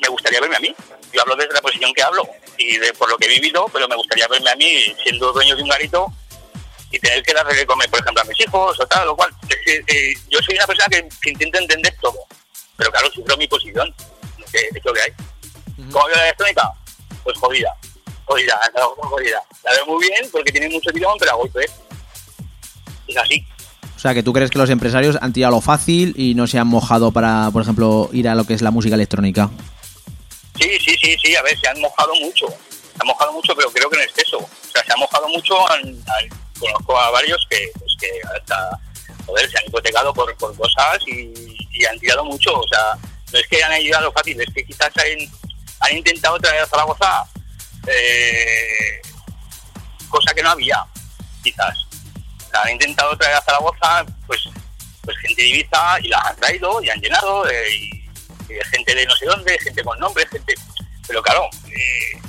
me 0.00 0.08
gustaría 0.08 0.40
verme 0.40 0.56
a 0.56 0.60
mí. 0.60 0.74
Yo 1.12 1.22
hablo 1.22 1.36
desde 1.36 1.54
la 1.54 1.60
posición 1.60 1.92
que 1.94 2.02
hablo 2.02 2.28
y 2.56 2.76
de, 2.76 2.92
por 2.94 3.08
lo 3.08 3.16
que 3.16 3.26
he 3.26 3.40
vivido, 3.40 3.66
pero 3.72 3.88
me 3.88 3.96
gustaría 3.96 4.28
verme 4.28 4.50
a 4.50 4.56
mí 4.56 4.94
siendo 5.02 5.32
dueño 5.32 5.56
de 5.56 5.62
un 5.62 5.68
garito 5.68 6.12
y 6.90 6.98
tener 6.98 7.22
que 7.22 7.34
darle 7.34 7.54
de 7.54 7.66
comer, 7.66 7.88
por 7.90 8.00
ejemplo, 8.00 8.22
a 8.22 8.24
mis 8.24 8.40
hijos 8.40 8.78
o 8.80 8.86
tal 8.86 9.08
o 9.08 9.16
cual. 9.16 9.30
Eh, 9.66 10.14
yo 10.28 10.38
soy 10.40 10.56
una 10.56 10.66
persona 10.66 10.88
que, 10.90 11.08
que 11.20 11.30
intenta 11.30 11.58
entender 11.58 11.94
todo, 12.00 12.18
pero 12.76 12.90
claro, 12.90 13.10
sufro 13.10 13.36
mi 13.36 13.46
posición, 13.46 13.94
que 14.50 14.58
es 14.58 14.84
lo 14.84 14.92
que 14.92 15.02
hay. 15.02 15.12
¿Cómo 15.92 16.06
veo 16.06 16.16
la 16.16 16.24
electrónica? 16.24 16.72
Pues 17.22 17.38
jodida, 17.38 17.76
jodida, 18.28 18.60
jodida. 18.96 19.42
La 19.64 19.72
veo 19.72 19.86
muy 19.86 20.06
bien 20.06 20.30
porque 20.30 20.52
tiene 20.52 20.68
mucho 20.68 20.90
tirón, 20.92 21.16
pero 21.18 21.32
a 21.32 21.34
golpe 21.34 21.64
es 23.08 23.16
así. 23.16 23.44
O 23.96 23.98
sea, 23.98 24.14
que 24.14 24.22
tú 24.22 24.32
crees 24.32 24.50
que 24.50 24.58
los 24.58 24.70
empresarios 24.70 25.18
han 25.20 25.32
tirado 25.32 25.56
lo 25.56 25.60
fácil 25.60 26.14
y 26.16 26.34
no 26.34 26.46
se 26.46 26.58
han 26.58 26.68
mojado 26.68 27.10
para, 27.10 27.50
por 27.50 27.62
ejemplo, 27.62 28.08
ir 28.12 28.28
a 28.28 28.36
lo 28.36 28.44
que 28.44 28.54
es 28.54 28.62
la 28.62 28.70
música 28.70 28.94
electrónica. 28.94 29.50
Sí, 30.56 30.70
sí, 30.78 30.96
sí, 31.02 31.16
sí, 31.20 31.34
a 31.34 31.42
ver, 31.42 31.58
se 31.58 31.68
han 31.68 31.80
mojado 31.80 32.14
mucho. 32.20 32.46
Se 32.48 33.00
han 33.00 33.06
mojado 33.06 33.32
mucho, 33.32 33.54
pero 33.56 33.70
creo 33.70 33.90
que 33.90 33.96
en 33.96 34.02
exceso. 34.02 34.38
O 34.38 34.70
sea, 34.72 34.84
se 34.84 34.92
han 34.92 35.00
mojado 35.00 35.28
mucho, 35.28 35.54
conozco 36.60 36.98
a 36.98 37.10
varios 37.10 37.44
que, 37.50 37.70
pues, 37.78 37.92
que 37.98 38.08
hasta, 38.36 38.78
joder, 39.26 39.50
se 39.50 39.58
han 39.58 39.66
hipotecado 39.66 40.12
por, 40.12 40.36
por 40.36 40.56
cosas 40.56 40.98
y, 41.06 41.84
han 41.84 41.98
tirado 41.98 42.24
mucho. 42.24 42.52
O 42.54 42.68
sea, 42.68 42.98
no 43.32 43.38
es 43.38 43.46
que 43.48 43.62
han 43.62 43.72
ayudado 43.72 44.12
fácil, 44.12 44.40
es 44.40 44.52
que 44.52 44.64
quizás 44.64 44.90
han, 44.96 45.28
han 45.80 45.96
intentado 45.96 46.38
traer 46.38 46.62
a 46.62 46.66
Zaragoza 46.66 47.24
eh, 47.90 49.00
cosa 50.08 50.34
que 50.34 50.42
no 50.42 50.50
había, 50.50 50.84
quizás. 51.42 51.86
Han 52.52 52.70
intentado 52.70 53.16
traer 53.16 53.36
a 53.36 53.42
Zaragoza 53.42 54.06
pues 54.26 54.48
pues 55.08 55.16
gente 55.20 55.40
de 55.40 55.48
Ibiza 55.48 56.00
y 56.02 56.08
la 56.08 56.18
han 56.18 56.36
traído 56.36 56.82
y 56.82 56.90
han 56.90 57.00
llenado 57.00 57.48
eh, 57.48 57.74
y, 57.74 58.04
gente 58.70 58.94
de 58.94 59.06
no 59.06 59.16
sé 59.16 59.24
dónde 59.24 59.58
gente 59.58 59.82
con 59.82 59.98
nombre 59.98 60.26
gente 60.26 60.54
pero 61.06 61.22
claro 61.22 61.48
eh, 61.66 62.20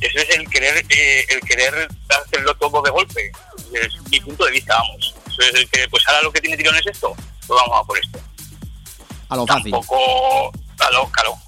eso 0.00 0.18
es 0.18 0.30
el 0.30 0.48
querer 0.48 0.84
eh, 0.88 1.26
el 1.28 1.40
querer 1.42 1.88
hacerlo 2.08 2.52
todo 2.56 2.82
de 2.82 2.90
golpe 2.90 3.30
es 3.72 4.10
mi 4.10 4.20
punto 4.20 4.44
de 4.46 4.50
vista 4.50 4.76
vamos. 4.76 5.14
Eso 5.28 5.42
es 5.42 5.54
el 5.54 5.70
que 5.70 5.88
pues 5.88 6.02
ahora 6.08 6.22
lo 6.22 6.32
que 6.32 6.40
tiene 6.40 6.56
tirón 6.56 6.74
es 6.74 6.86
esto 6.88 7.14
pues 7.46 7.60
vamos 7.60 7.80
a 7.80 7.84
por 7.84 7.98
esto. 7.98 8.18
A 9.28 9.36
lo 9.36 9.46
fácil. 9.46 9.70
Tampoco 9.70 10.52
a 10.80 10.90
lo 10.90 11.06
claro 11.12 11.38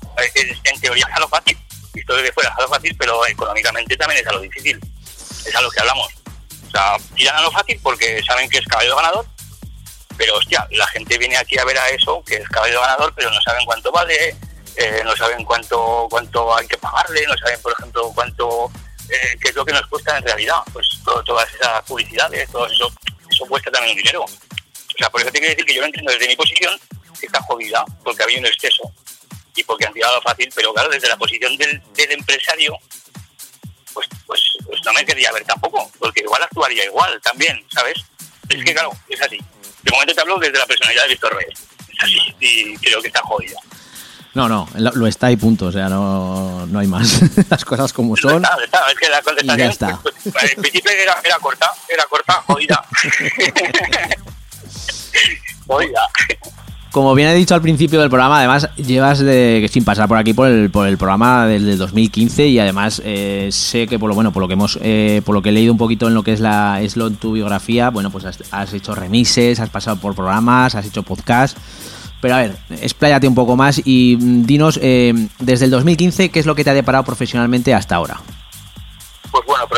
en 0.64 0.80
teoría 0.80 1.06
es 1.09 1.16
a 1.16 1.20
lo 1.20 1.28
fácil 1.28 1.59
visto 1.97 2.14
desde 2.14 2.32
fuera 2.32 2.51
es 2.51 2.59
a 2.59 2.62
lo 2.62 2.68
fácil 2.68 2.97
pero 2.98 3.27
económicamente 3.27 3.97
también 3.97 4.20
es 4.20 4.27
a 4.27 4.32
lo 4.32 4.40
difícil 4.40 4.78
es 5.44 5.55
a 5.55 5.60
lo 5.60 5.70
que 5.70 5.81
hablamos 5.81 6.09
o 6.66 6.70
sea, 6.70 6.97
tiran 7.14 7.36
a 7.36 7.43
lo 7.43 7.51
fácil 7.51 7.78
porque 7.82 8.20
saben 8.27 8.48
que 8.51 8.59
es 8.59 8.66
caballo 8.66 8.97
ganador, 8.97 9.27
pero 10.16 10.36
hostia, 10.36 10.66
la 10.70 10.86
gente 10.89 11.18
viene 11.18 11.36
aquí 11.36 11.59
a 11.59 11.64
ver 11.64 11.78
a 11.78 11.89
eso, 11.90 12.23
que 12.24 12.36
es 12.36 12.48
caballo 12.48 12.81
ganador, 12.81 13.12
pero 13.14 13.31
no 13.31 13.40
saben 13.40 13.64
cuánto 13.64 13.93
vale, 13.93 14.36
eh, 14.77 15.02
no 15.05 15.16
saben 15.16 15.44
cuánto 15.44 16.06
cuánto 16.10 16.55
hay 16.56 16.66
que 16.66 16.77
pagarle, 16.78 17.27
no 17.27 17.36
saben, 17.39 17.60
por 17.62 17.73
ejemplo, 17.73 18.12
cuánto, 18.14 18.70
eh, 19.09 19.36
qué 19.40 19.51
es 19.51 19.55
lo 19.55 19.64
que 19.64 19.73
nos 19.73 19.86
cuesta 19.86 20.16
en 20.18 20.24
realidad. 20.24 20.59
Pues 20.73 20.86
todas 21.05 21.48
esas 21.55 21.82
publicidades, 21.82 22.51
todo 22.51 22.66
eso, 22.66 22.90
eso 23.31 23.47
cuesta 23.47 23.70
también 23.70 23.97
un 23.97 24.02
dinero. 24.02 24.24
O 24.24 24.98
sea, 24.98 25.10
por 25.10 25.20
eso 25.20 25.31
te 25.31 25.39
quiero 25.39 25.52
decir 25.52 25.66
que 25.66 25.74
yo 25.74 25.81
lo 25.81 25.86
entiendo 25.86 26.12
desde 26.12 26.27
mi 26.27 26.36
posición, 26.36 26.78
que 27.20 27.27
está 27.27 27.40
jodida, 27.43 27.85
porque 28.02 28.23
había 28.23 28.39
un 28.39 28.47
exceso 28.47 28.93
y 29.57 29.65
porque 29.65 29.87
han 29.87 29.93
tirado 29.93 30.20
fácil, 30.23 30.51
pero 30.55 30.73
claro, 30.73 30.89
desde 30.91 31.09
la 31.09 31.16
posición 31.16 31.57
del, 31.57 31.83
del 31.95 32.12
empresario, 32.12 32.78
pues, 33.93 34.09
pues, 34.27 34.41
pues 34.65 34.81
no 34.85 34.93
me 34.93 35.05
quería 35.05 35.33
ver 35.33 35.45
tampoco, 35.45 35.91
porque 35.99 36.20
igual 36.20 36.43
actuaría 36.43 36.85
igual 36.85 37.20
también, 37.23 37.65
¿sabes? 37.73 37.99
Es 38.49 38.65
que 38.65 38.73
claro, 38.73 38.93
es 39.09 39.20
así. 39.20 39.39
De 39.83 39.91
momento 39.91 40.15
te 40.15 40.20
hablo 40.20 40.39
desde 40.39 40.59
la 40.59 40.66
personalidad 40.66 41.03
de 41.05 41.09
Víctor 41.09 41.35
Reyes. 41.35 41.59
Es 41.89 42.03
así, 42.03 42.35
y 42.41 42.77
creo 42.77 43.01
que 43.01 43.09
está 43.09 43.23
jodida. 43.23 43.59
No, 44.35 44.49
no, 44.51 44.69
lo 44.77 45.07
está 45.07 45.33
y 45.33 45.37
punto, 45.37 45.66
o 45.66 45.73
sea, 45.73 45.89
no, 45.89 46.66
no 46.66 46.78
hay 46.78 46.87
más. 46.87 47.20
Las 47.51 47.65
cosas 47.65 47.93
como 47.95 48.16
son. 48.16 48.45
Está, 48.45 48.62
está, 48.62 48.91
es 48.91 48.99
que 48.99 49.09
la 49.09 49.23
contestación, 49.23 49.59
ya 49.59 49.73
está. 49.73 49.99
Pues, 50.03 50.15
pues, 50.31 50.53
en 50.53 50.61
principio 50.61 50.91
era, 50.91 51.19
era 51.24 51.39
corta, 51.39 51.73
era 51.89 52.05
corta, 52.05 52.35
jodida. 52.47 52.85
jodida 55.66 56.11
como 56.97 57.14
bien 57.14 57.28
he 57.28 57.35
dicho 57.35 57.55
al 57.55 57.60
principio 57.60 58.01
del 58.01 58.09
programa, 58.09 58.39
además 58.39 58.70
llevas 58.77 59.18
de, 59.18 59.68
sin 59.70 59.85
pasar 59.85 60.09
por 60.09 60.16
aquí 60.16 60.32
por 60.32 60.48
el, 60.48 60.70
por 60.70 60.89
el 60.89 60.97
programa 60.97 61.47
del, 61.47 61.77
2015 61.77 62.47
y 62.47 62.59
además 62.59 63.02
eh, 63.05 63.51
sé 63.52 63.86
que 63.86 63.98
por 63.98 64.09
lo 64.09 64.14
bueno, 64.14 64.32
por 64.32 64.40
lo 64.40 64.48
que 64.48 64.55
hemos, 64.55 64.78
eh, 64.81 65.20
por 65.23 65.35
lo 65.35 65.43
que 65.43 65.51
he 65.51 65.52
leído 65.52 65.73
un 65.73 65.78
poquito 65.78 66.09
en 66.09 66.14
lo 66.14 66.23
que 66.23 66.32
es 66.32 66.40
la 66.40 66.81
es 66.81 66.97
lo, 66.97 67.10
tu 67.10 67.32
biografía, 67.32 67.90
bueno, 67.90 68.10
pues 68.10 68.24
has, 68.51 68.73
hecho 68.73 68.94
remises, 68.94 69.60
has 69.60 69.68
pasado 69.68 70.01
por 70.01 70.14
programas, 70.14 70.74
has 70.74 70.86
hecho 70.86 71.02
podcast. 71.02 71.59
Pero 72.23 72.35
a 72.35 72.39
ver, 72.39 72.56
expláyate 72.81 73.28
un 73.28 73.35
poco 73.35 73.56
más 73.56 73.82
y 73.85 74.16
mm, 74.18 74.47
dinos 74.47 74.81
eh, 74.82 75.12
desde 75.39 75.66
el 75.66 75.73
2015 75.73 76.31
qué 76.31 76.40
es 76.40 76.47
lo 76.47 76.55
que 76.55 76.64
te 76.64 76.70
ha 76.70 76.74
deparado 76.74 77.05
profesionalmente 77.05 77.74
hasta 77.74 77.97
ahora. 77.97 78.23
Pues 79.31 79.44
bueno, 79.44 79.68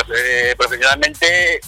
profesionalmente, 0.57 1.59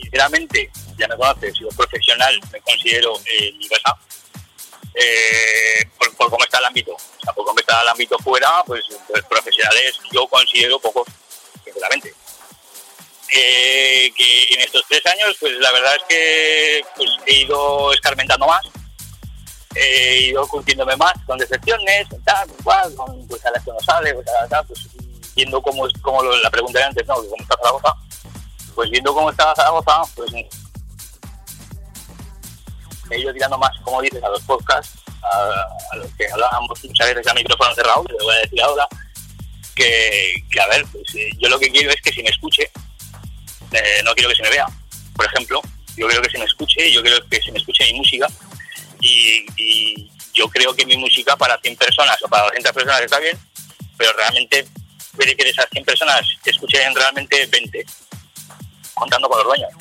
sinceramente, 0.00 0.70
ya 0.96 1.08
me 1.08 1.16
conoces, 1.16 1.56
sido 1.56 1.70
profesional, 1.70 2.38
me 2.52 2.60
considero 2.60 3.14
mi 3.58 3.66
casa 3.66 3.98
eh, 5.00 5.88
por, 5.96 6.30
cómo 6.30 6.44
está 6.44 6.58
el 6.58 6.64
ámbito. 6.64 6.96
Por 7.34 7.44
cómo 7.44 7.58
está 7.58 7.80
el 7.82 7.88
ámbito 7.88 8.18
fuera, 8.18 8.64
pues, 8.66 8.84
profesionales 9.28 9.98
yo 10.12 10.26
considero 10.26 10.78
pocos, 10.80 11.06
sinceramente. 11.64 12.12
Eh, 13.32 14.10
que 14.16 14.54
en 14.54 14.60
estos 14.60 14.82
tres 14.88 15.04
años, 15.06 15.36
pues 15.38 15.52
la 15.58 15.70
verdad 15.70 15.96
es 15.96 16.02
que 16.08 16.82
pues, 16.96 17.10
he 17.26 17.42
ido 17.42 17.92
escarmentando 17.92 18.46
más, 18.46 18.66
he 19.74 20.22
ido 20.30 20.48
curtiéndome 20.48 20.96
más 20.96 21.12
con 21.26 21.38
decepciones, 21.38 22.08
tal, 22.24 22.48
igual, 22.58 22.94
con 22.94 23.28
pues 23.28 23.44
a 23.44 23.50
las 23.50 23.62
que 23.62 23.70
no 23.70 23.80
sale, 23.80 24.14
pues, 24.14 24.26
tal, 24.48 24.66
pues 24.66 24.88
viendo 25.36 25.60
cómo 25.62 25.86
es, 25.86 25.92
como 26.00 26.22
la 26.22 26.50
pregunta 26.50 26.80
de 26.80 26.84
antes, 26.86 27.06
¿no? 27.06 27.14
cómo 27.16 27.36
está 27.38 27.56
Zaragoza, 27.58 27.94
pues 28.74 28.90
viendo 28.90 29.14
cómo 29.14 29.30
está 29.30 29.54
Zaragoza, 29.54 30.02
pues 30.16 30.32
he 33.16 33.20
ido 33.20 33.32
tirando 33.32 33.58
más, 33.58 33.76
como 33.82 34.02
dices, 34.02 34.22
a 34.22 34.28
los 34.28 34.42
podcasts, 34.42 34.98
a, 35.22 35.96
los 35.96 36.12
que 36.14 36.26
hablábamos 36.30 36.84
muchas 36.84 37.14
veces 37.14 37.26
a 37.26 37.34
micrófono 37.34 37.74
cerrado, 37.74 38.04
que 38.04 38.14
voy 38.14 38.34
a 38.34 38.38
decir 38.38 38.62
ahora, 38.62 38.86
que, 39.74 40.60
a 40.60 40.66
ver, 40.68 40.84
pues, 40.92 41.14
eh, 41.14 41.30
yo 41.38 41.48
lo 41.48 41.58
que 41.58 41.70
quiero 41.70 41.90
es 41.90 42.00
que 42.02 42.12
se 42.12 42.22
me 42.22 42.30
escuche, 42.30 42.70
eh, 43.72 44.02
no 44.04 44.14
quiero 44.14 44.30
que 44.30 44.36
se 44.36 44.42
me 44.42 44.50
vea, 44.50 44.66
por 45.14 45.26
ejemplo, 45.26 45.60
yo 45.96 46.06
quiero 46.06 46.22
que 46.22 46.30
se 46.30 46.38
me 46.38 46.44
escuche, 46.44 46.92
yo 46.92 47.02
quiero 47.02 47.26
que 47.28 47.40
se 47.40 47.52
me 47.52 47.58
escuche 47.58 47.92
mi 47.92 47.98
música, 47.98 48.28
y, 49.00 50.10
yo 50.34 50.48
creo 50.48 50.72
que 50.72 50.86
mi 50.86 50.96
música 50.96 51.36
para 51.36 51.58
100 51.58 51.74
personas 51.74 52.16
o 52.22 52.28
para 52.28 52.44
200 52.44 52.72
personas 52.72 53.00
está 53.00 53.18
bien, 53.18 53.36
pero 53.96 54.12
realmente 54.12 54.68
puede 55.16 55.34
que 55.34 55.42
de 55.42 55.50
esas 55.50 55.66
100 55.72 55.84
personas 55.84 56.20
escuchen 56.44 56.94
realmente 56.94 57.44
20, 57.46 57.84
contando 58.94 59.28
con 59.28 59.38
los 59.38 59.46
dueños 59.48 59.72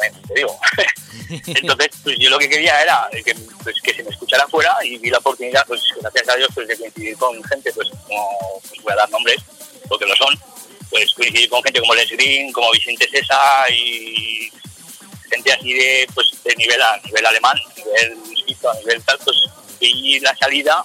Entonces, 1.46 1.88
pues 2.02 2.18
yo 2.18 2.30
lo 2.30 2.38
que 2.38 2.48
quería 2.48 2.82
era 2.82 3.08
que, 3.24 3.34
pues, 3.62 3.80
que 3.82 3.94
se 3.94 4.02
me 4.02 4.10
escuchara 4.10 4.44
afuera 4.44 4.76
y 4.82 4.98
vi 4.98 5.10
la 5.10 5.18
oportunidad, 5.18 5.66
pues 5.66 5.82
gracias 6.00 6.28
a 6.28 6.36
Dios, 6.36 6.50
pues 6.54 6.68
de 6.68 6.76
coincidir 6.76 7.16
con 7.16 7.42
gente, 7.44 7.72
pues 7.72 7.88
como 8.06 8.60
pues, 8.68 8.82
voy 8.82 8.92
a 8.92 8.96
dar 8.96 9.10
nombres, 9.10 9.38
porque 9.88 10.06
lo 10.06 10.16
son, 10.16 10.34
pues 10.90 11.12
coincidir 11.14 11.48
con 11.48 11.62
gente 11.62 11.80
como 11.80 11.94
Les 11.94 12.10
Green, 12.10 12.52
como 12.52 12.70
Vicente 12.72 13.08
César 13.10 13.70
y 13.70 14.50
gente 15.30 15.52
así 15.52 15.72
de, 15.72 16.08
pues, 16.14 16.30
de 16.42 16.54
nivel, 16.56 16.82
a 16.82 16.96
nivel 17.04 17.26
alemán, 17.26 17.56
nivel 17.76 18.18
suizo, 18.36 18.70
a 18.70 18.74
nivel 18.74 19.02
tal, 19.04 19.18
pues 19.24 19.36
vi 19.80 20.20
la 20.20 20.36
salida 20.36 20.84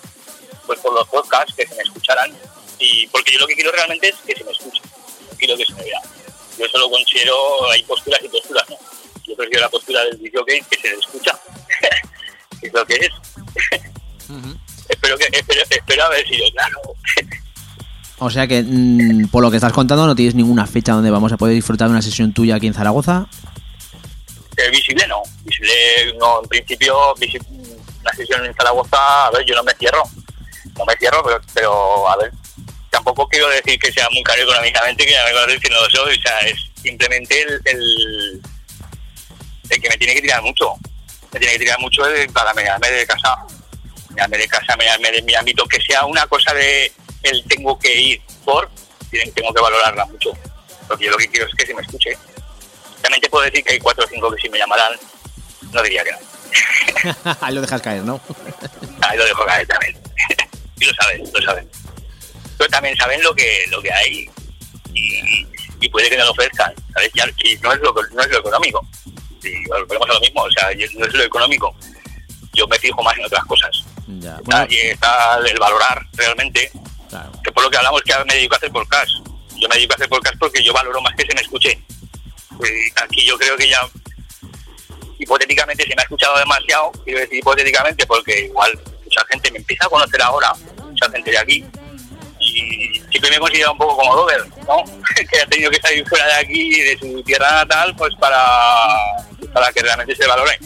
pues 0.65 0.79
por 0.79 0.93
los 0.93 1.07
podcasts, 1.07 1.53
que 1.55 1.67
se 1.67 1.75
me 1.75 1.83
escucharan, 1.83 2.35
y 2.79 3.07
porque 3.07 3.31
yo 3.31 3.39
lo 3.39 3.47
que 3.47 3.55
quiero 3.55 3.71
realmente 3.71 4.09
es 4.09 4.15
que 4.25 4.35
se 4.35 4.43
me 4.43 4.51
escuche, 4.51 4.81
no 5.29 5.37
quiero 5.37 5.57
que 5.57 5.65
se 5.65 5.73
me 5.73 5.83
vea. 5.83 6.01
Yo 6.57 6.67
solo 6.69 6.89
considero, 6.89 7.69
hay 7.71 7.83
posturas 7.83 8.19
y 8.23 8.29
posturas, 8.29 8.67
¿no? 8.69 8.77
Yo 9.27 9.35
prefiero 9.35 9.61
la 9.61 9.69
postura 9.69 10.03
del 10.05 10.17
video 10.17 10.45
que 10.45 10.63
se 10.81 10.89
le 10.89 10.95
escucha, 10.95 11.39
que 12.59 12.67
es 12.67 12.73
lo 12.73 12.85
que 12.85 12.93
es. 12.95 13.11
espero, 14.89 15.17
que, 15.17 15.27
espero, 15.31 15.61
espero 15.69 16.03
haber 16.05 16.27
sido 16.27 16.45
claro. 16.51 16.81
O 18.19 18.29
sea 18.29 18.47
que, 18.47 18.63
mm, 18.63 19.27
por 19.27 19.43
lo 19.43 19.51
que 19.51 19.57
estás 19.57 19.73
contando, 19.73 20.05
no 20.05 20.15
tienes 20.15 20.35
ninguna 20.35 20.65
fecha 20.67 20.93
donde 20.93 21.11
vamos 21.11 21.31
a 21.33 21.37
poder 21.37 21.55
disfrutar 21.55 21.87
de 21.87 21.93
una 21.93 22.01
sesión 22.01 22.33
tuya 22.33 22.55
aquí 22.55 22.67
en 22.67 22.73
Zaragoza. 22.73 23.27
Eh, 24.57 24.69
visible 24.69 25.05
no, 25.07 25.21
visible 25.43 25.73
no, 26.17 26.41
en 26.41 26.47
principio 26.47 27.13
la 28.03 28.13
sesión 28.13 28.45
en 28.45 28.53
Zaragoza, 28.53 29.27
a 29.27 29.31
ver, 29.31 29.45
yo 29.45 29.55
no 29.55 29.63
me 29.63 29.73
cierro, 29.73 30.03
no 30.77 30.85
me 30.85 30.95
cierro, 30.95 31.21
pero, 31.23 31.41
pero 31.53 32.09
a 32.09 32.15
ver, 32.17 32.31
tampoco 32.89 33.27
quiero 33.27 33.49
decir 33.49 33.77
que 33.77 33.91
sea 33.91 34.07
muy 34.11 34.23
caro 34.23 34.43
económicamente, 34.43 35.05
que 35.05 35.11
ya 35.11 35.25
me 35.25 35.33
conocéis 35.33 35.59
que 35.59 35.69
no 35.69 35.81
lo 35.81 35.89
soy, 35.89 36.17
o 36.17 36.21
sea, 36.21 36.39
es 36.39 36.55
simplemente 36.81 37.41
el 37.41 37.61
el 37.65 38.41
que 39.67 39.89
me 39.89 39.97
tiene 39.97 40.13
que 40.15 40.21
tirar 40.21 40.41
mucho. 40.41 40.75
Me 41.31 41.39
tiene 41.39 41.53
que 41.53 41.59
tirar 41.59 41.79
mucho 41.79 42.03
para 42.33 42.53
mirarme 42.53 42.89
de 42.89 43.05
casa. 43.05 43.35
Mirarme 44.09 44.37
de 44.37 44.47
casa, 44.47 44.75
mirarme 44.77 45.11
de 45.11 45.21
mi 45.23 45.35
ámbito, 45.35 45.65
que 45.65 45.81
sea 45.81 46.05
una 46.05 46.25
cosa 46.27 46.53
de 46.53 46.91
el 47.23 47.43
tengo 47.45 47.77
que 47.79 47.93
ir 47.93 48.21
por, 48.43 48.69
tengo 49.09 49.53
que 49.53 49.61
valorarla 49.61 50.05
mucho. 50.05 50.31
Porque 50.87 51.05
yo 51.05 51.11
lo 51.11 51.17
que 51.17 51.27
quiero 51.27 51.47
es 51.47 51.55
que 51.55 51.65
se 51.65 51.73
me 51.73 51.81
escuche. 51.81 52.17
También 53.01 53.21
te 53.21 53.29
puedo 53.29 53.45
decir 53.45 53.63
que 53.63 53.73
hay 53.73 53.79
cuatro 53.79 54.05
o 54.05 54.07
cinco 54.07 54.31
que 54.31 54.41
si 54.41 54.49
me 54.49 54.57
llamarán, 54.57 54.93
no 55.71 55.81
diría 55.81 56.03
que 56.03 56.11
no. 56.11 56.17
Ahí 57.41 57.53
lo 57.53 57.61
dejas 57.61 57.81
caer, 57.81 58.03
¿no? 58.03 58.21
Ahí 59.01 59.17
lo 59.17 59.25
dejo 59.25 59.45
caer 59.45 59.67
también. 59.67 59.97
y 60.79 60.85
lo 60.85 60.93
saben, 60.93 61.23
lo 61.33 61.41
saben. 61.41 61.69
Pero 62.57 62.69
también 62.69 62.95
saben 62.95 63.21
lo 63.21 63.35
que, 63.35 63.65
lo 63.69 63.81
que 63.81 63.91
hay. 63.91 64.29
Y, 64.93 65.47
y 65.81 65.89
puede 65.89 66.09
que 66.09 66.17
no 66.17 66.25
lo 66.25 66.31
ofrezcan, 66.31 66.73
¿sabes? 66.93 67.11
Ya, 67.13 67.25
y 67.43 67.57
no 67.57 67.73
es 67.73 67.79
lo, 67.79 67.93
no 67.93 68.21
es 68.21 68.29
lo 68.29 68.39
económico. 68.39 68.87
Y 69.45 69.67
volvemos 69.67 70.09
a 70.09 70.13
lo 70.13 70.19
mismo, 70.19 70.41
o 70.41 70.51
sea, 70.51 70.69
no 70.73 71.05
es 71.05 71.13
lo 71.13 71.23
económico. 71.23 71.75
Yo 72.53 72.67
me 72.67 72.77
fijo 72.79 73.01
más 73.03 73.17
en 73.17 73.25
otras 73.25 73.45
cosas. 73.45 73.83
Ya, 74.19 74.39
bueno, 74.43 74.67
y 74.69 74.77
está 74.77 75.39
el 75.45 75.59
valorar 75.59 76.05
realmente, 76.13 76.71
claro. 77.09 77.31
que 77.43 77.51
por 77.51 77.63
lo 77.63 77.69
que 77.69 77.77
hablamos 77.77 78.01
que 78.01 78.13
me 78.25 78.35
dedico 78.35 78.55
a 78.55 78.57
hacer 78.57 78.71
podcast. 78.71 79.11
Yo 79.57 79.67
me 79.69 79.75
dedico 79.75 79.93
a 79.93 79.95
hacer 79.95 80.09
podcast 80.09 80.35
porque 80.39 80.63
yo 80.63 80.73
valoro 80.73 81.01
más 81.01 81.15
que 81.15 81.25
se 81.25 81.33
me 81.33 81.41
escuche. 81.41 81.79
Pues 82.57 82.71
aquí 83.01 83.25
yo 83.25 83.37
creo 83.37 83.57
que 83.57 83.67
ya 83.69 83.81
hipotéticamente 85.19 85.83
se 85.83 85.95
me 85.95 86.01
ha 86.01 86.03
escuchado 86.03 86.37
demasiado, 86.37 86.91
quiero 87.03 87.19
decir 87.19 87.39
hipotéticamente 87.39 88.05
porque 88.05 88.45
igual 88.45 88.79
mucha 89.03 89.25
gente 89.29 89.51
me 89.51 89.57
empieza 89.59 89.85
a 89.85 89.89
conocer 89.89 90.21
ahora, 90.21 90.53
mucha 90.83 91.09
gente 91.09 91.31
de 91.31 91.37
aquí, 91.37 91.65
y 92.39 93.01
siempre 93.09 93.29
me 93.29 93.35
he 93.35 93.39
considerado 93.39 93.73
un 93.73 93.77
poco 93.77 93.97
como 93.97 94.15
Dover, 94.15 94.45
¿no? 94.67 94.83
que 95.31 95.41
ha 95.41 95.45
tenido 95.47 95.71
que 95.71 95.79
salir 95.81 96.07
fuera 96.07 96.25
de 96.27 96.33
aquí, 96.33 96.81
de 96.81 96.97
su 96.97 97.23
tierra 97.23 97.51
natal, 97.51 97.95
pues 97.97 98.13
para, 98.15 98.37
para 99.55 99.71
que 99.71 99.81
realmente 99.81 100.15
se 100.15 100.27
valore. 100.27 100.59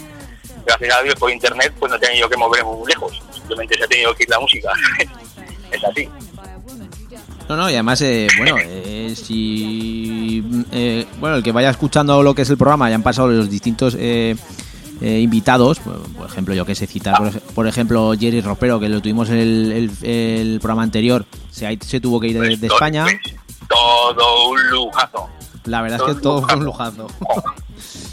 Gracias 0.65 0.95
a 0.97 1.01
Dios 1.03 1.15
por 1.15 1.31
internet 1.31 1.73
pues 1.79 1.89
no 1.91 1.95
he 1.95 1.99
tenido 1.99 2.27
que 2.27 2.35
moverme 2.37 2.69
muy 2.71 2.87
lejos, 2.89 3.21
simplemente 3.33 3.77
se 3.77 3.83
ha 3.83 3.87
tenido 3.87 4.13
que 4.15 4.23
ir 4.23 4.29
la 4.29 4.39
música. 4.39 4.69
es 5.71 5.83
así. 5.83 6.09
No, 7.47 7.55
no, 7.55 7.69
y 7.69 7.73
además, 7.73 7.99
eh, 8.01 8.27
bueno, 8.37 8.57
eh, 8.59 9.13
si. 9.15 10.43
eh, 10.71 11.05
bueno, 11.19 11.37
el 11.37 11.43
que 11.43 11.51
vaya 11.51 11.69
escuchando 11.71 12.21
lo 12.21 12.35
que 12.35 12.43
es 12.43 12.49
el 12.49 12.57
programa, 12.57 12.89
ya 12.89 12.95
han 12.95 13.01
pasado 13.03 13.27
los 13.29 13.49
distintos 13.49 13.95
eh, 13.97 14.35
eh, 15.01 15.19
invitados, 15.19 15.79
por, 15.79 15.99
por 16.13 16.29
ejemplo, 16.29 16.53
yo 16.53 16.63
que 16.65 16.75
sé 16.75 16.85
citar, 16.85 17.17
por, 17.17 17.27
ej- 17.29 17.41
por 17.55 17.67
ejemplo, 17.67 18.13
Jerry 18.19 18.41
Ropero, 18.41 18.79
que 18.79 18.87
lo 18.89 19.01
tuvimos 19.01 19.29
en 19.29 19.37
el, 19.37 19.71
el- 20.03 20.07
el 20.09 20.59
programa 20.59 20.83
anterior, 20.83 21.25
se, 21.49 21.75
se 21.83 21.99
tuvo 21.99 22.19
que 22.19 22.27
ir 22.27 22.33
de, 22.39 22.47
Pues 22.49 22.61
de 22.61 22.67
todo- 22.67 22.77
España. 22.77 23.05
pues, 23.05 23.35
todo 23.67 24.49
un 24.49 24.69
lujazo. 24.69 25.27
La 25.65 25.81
verdad 25.81 25.99
es 26.07 26.15
que 26.15 26.21
todo 26.21 26.41
fue 26.47 26.55
un 26.57 26.65
lujazo. 26.65 27.07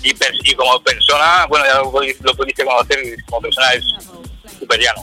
Y, 0.03 0.55
como 0.55 0.81
persona, 0.81 1.47
bueno, 1.49 1.65
ya 1.67 1.79
lo, 1.81 1.93
pudi- 1.93 2.17
lo 2.21 2.35
pudiste 2.35 2.65
conocer, 2.65 2.99
como 3.29 3.43
persona 3.43 3.73
es 3.73 3.85
súper 4.59 4.81
llano. 4.81 5.03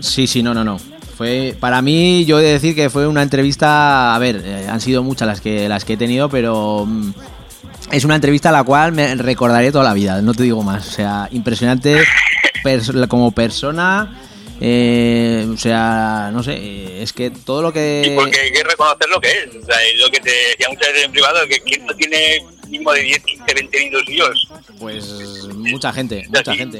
Sí, 0.00 0.26
sí, 0.26 0.42
no, 0.42 0.52
no, 0.52 0.62
no. 0.64 0.78
Fue 1.16 1.56
para 1.60 1.80
mí, 1.80 2.24
yo 2.26 2.38
he 2.40 2.42
de 2.42 2.52
decir 2.54 2.74
que 2.74 2.90
fue 2.90 3.06
una 3.06 3.22
entrevista. 3.22 4.14
A 4.14 4.18
ver, 4.18 4.42
eh, 4.44 4.66
han 4.68 4.80
sido 4.80 5.02
muchas 5.02 5.28
las 5.28 5.40
que 5.40 5.68
las 5.68 5.84
que 5.84 5.92
he 5.94 5.96
tenido, 5.96 6.28
pero 6.28 6.84
mm, 6.86 7.12
es 7.92 8.04
una 8.04 8.16
entrevista 8.16 8.48
a 8.48 8.52
la 8.52 8.64
cual 8.64 8.92
me 8.92 9.14
recordaré 9.14 9.70
toda 9.72 9.84
la 9.84 9.94
vida. 9.94 10.20
No 10.20 10.34
te 10.34 10.42
digo 10.42 10.62
más. 10.62 10.88
O 10.88 10.90
sea, 10.90 11.28
impresionante 11.30 12.02
pers- 12.64 13.06
como 13.08 13.30
persona. 13.30 14.12
Eh, 14.66 15.46
o 15.52 15.58
sea, 15.58 16.30
no 16.32 16.42
sé, 16.42 17.02
es 17.02 17.12
que 17.12 17.30
todo 17.30 17.60
lo 17.60 17.70
que. 17.70 18.14
porque 18.16 18.40
hay 18.40 18.50
que 18.50 18.64
reconocer 18.64 19.08
lo 19.10 19.20
que 19.20 19.28
es. 19.28 19.48
O 19.62 19.66
sea, 19.66 19.76
lo 19.98 20.10
que 20.10 20.20
te 20.20 20.30
decía 20.30 20.68
muchas 20.70 20.88
veces 20.88 21.04
en 21.04 21.12
privado, 21.12 21.38
que 21.46 21.60
quien 21.60 21.84
no 21.84 21.94
tiene 21.94 22.42
mínimo 22.70 22.90
de 22.94 23.02
10, 23.02 23.18
15, 23.24 23.54
20 23.54 23.78
minutos 23.78 24.02
suyos. 24.06 24.48
Pues 24.80 25.48
mucha 25.54 25.92
gente, 25.92 26.24
mucha 26.28 26.50
así. 26.52 26.58
gente. 26.58 26.78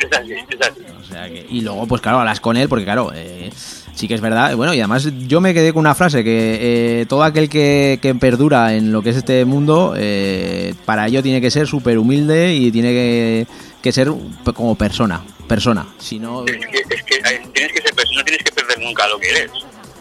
Es 0.00 0.18
así, 0.18 0.32
es 0.32 0.60
así. 0.66 0.80
O 0.98 1.04
sea 1.04 1.28
que, 1.28 1.44
y 1.50 1.60
luego, 1.60 1.86
pues 1.86 2.00
claro, 2.00 2.20
hablas 2.20 2.40
con 2.40 2.56
él, 2.56 2.70
porque 2.70 2.86
claro, 2.86 3.12
eh, 3.14 3.50
sí 3.94 4.08
que 4.08 4.14
es 4.14 4.22
verdad. 4.22 4.56
Bueno, 4.56 4.72
y 4.72 4.78
además 4.80 5.06
yo 5.26 5.42
me 5.42 5.52
quedé 5.52 5.74
con 5.74 5.80
una 5.80 5.94
frase 5.94 6.24
que 6.24 7.00
eh, 7.02 7.06
todo 7.06 7.22
aquel 7.22 7.50
que, 7.50 7.98
que 8.00 8.14
perdura 8.14 8.74
en 8.74 8.92
lo 8.92 9.02
que 9.02 9.10
es 9.10 9.16
este 9.16 9.44
mundo, 9.44 9.92
eh, 9.94 10.72
para 10.86 11.06
ello 11.06 11.22
tiene 11.22 11.42
que 11.42 11.50
ser 11.50 11.66
súper 11.66 11.98
humilde 11.98 12.54
y 12.54 12.72
tiene 12.72 12.92
que, 12.92 13.46
que 13.82 13.92
ser 13.92 14.08
como 14.54 14.74
persona, 14.74 15.22
persona. 15.46 15.86
Si 15.98 16.18
no, 16.18 16.44
Es 16.46 16.66
que, 16.66 16.78
es 16.94 17.02
que 17.02 17.18
tienes 17.52 17.72
que 17.72 17.82
ser 17.82 17.94
persona, 17.94 18.18
no 18.20 18.24
tienes 18.24 18.44
que 18.44 18.52
perder 18.52 18.78
nunca 18.80 19.06
lo 19.08 19.18
que 19.18 19.28
eres. 19.30 19.50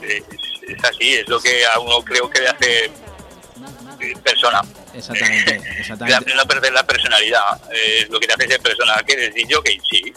Es, 0.02 0.24
es 0.68 0.84
así, 0.84 1.14
es 1.14 1.28
lo 1.28 1.40
que 1.40 1.66
a 1.66 1.80
uno 1.80 2.02
creo 2.04 2.30
que 2.30 2.42
le 2.42 2.48
hace 2.50 2.86
eh, 2.86 4.14
persona. 4.24 4.62
exactamente, 4.94 5.62
exactamente. 5.80 6.36
no 6.36 6.44
perder 6.46 6.74
la 6.74 6.86
personalidad. 6.86 7.62
Eh, 7.74 8.08
lo 8.10 8.20
que 8.20 8.28
te 8.28 8.34
hace 8.34 8.48
ser 8.48 8.62
persona. 8.62 8.96
¿Qué 9.06 9.14
eres? 9.14 9.34
DJ? 9.34 9.56
Sí, 9.90 10.14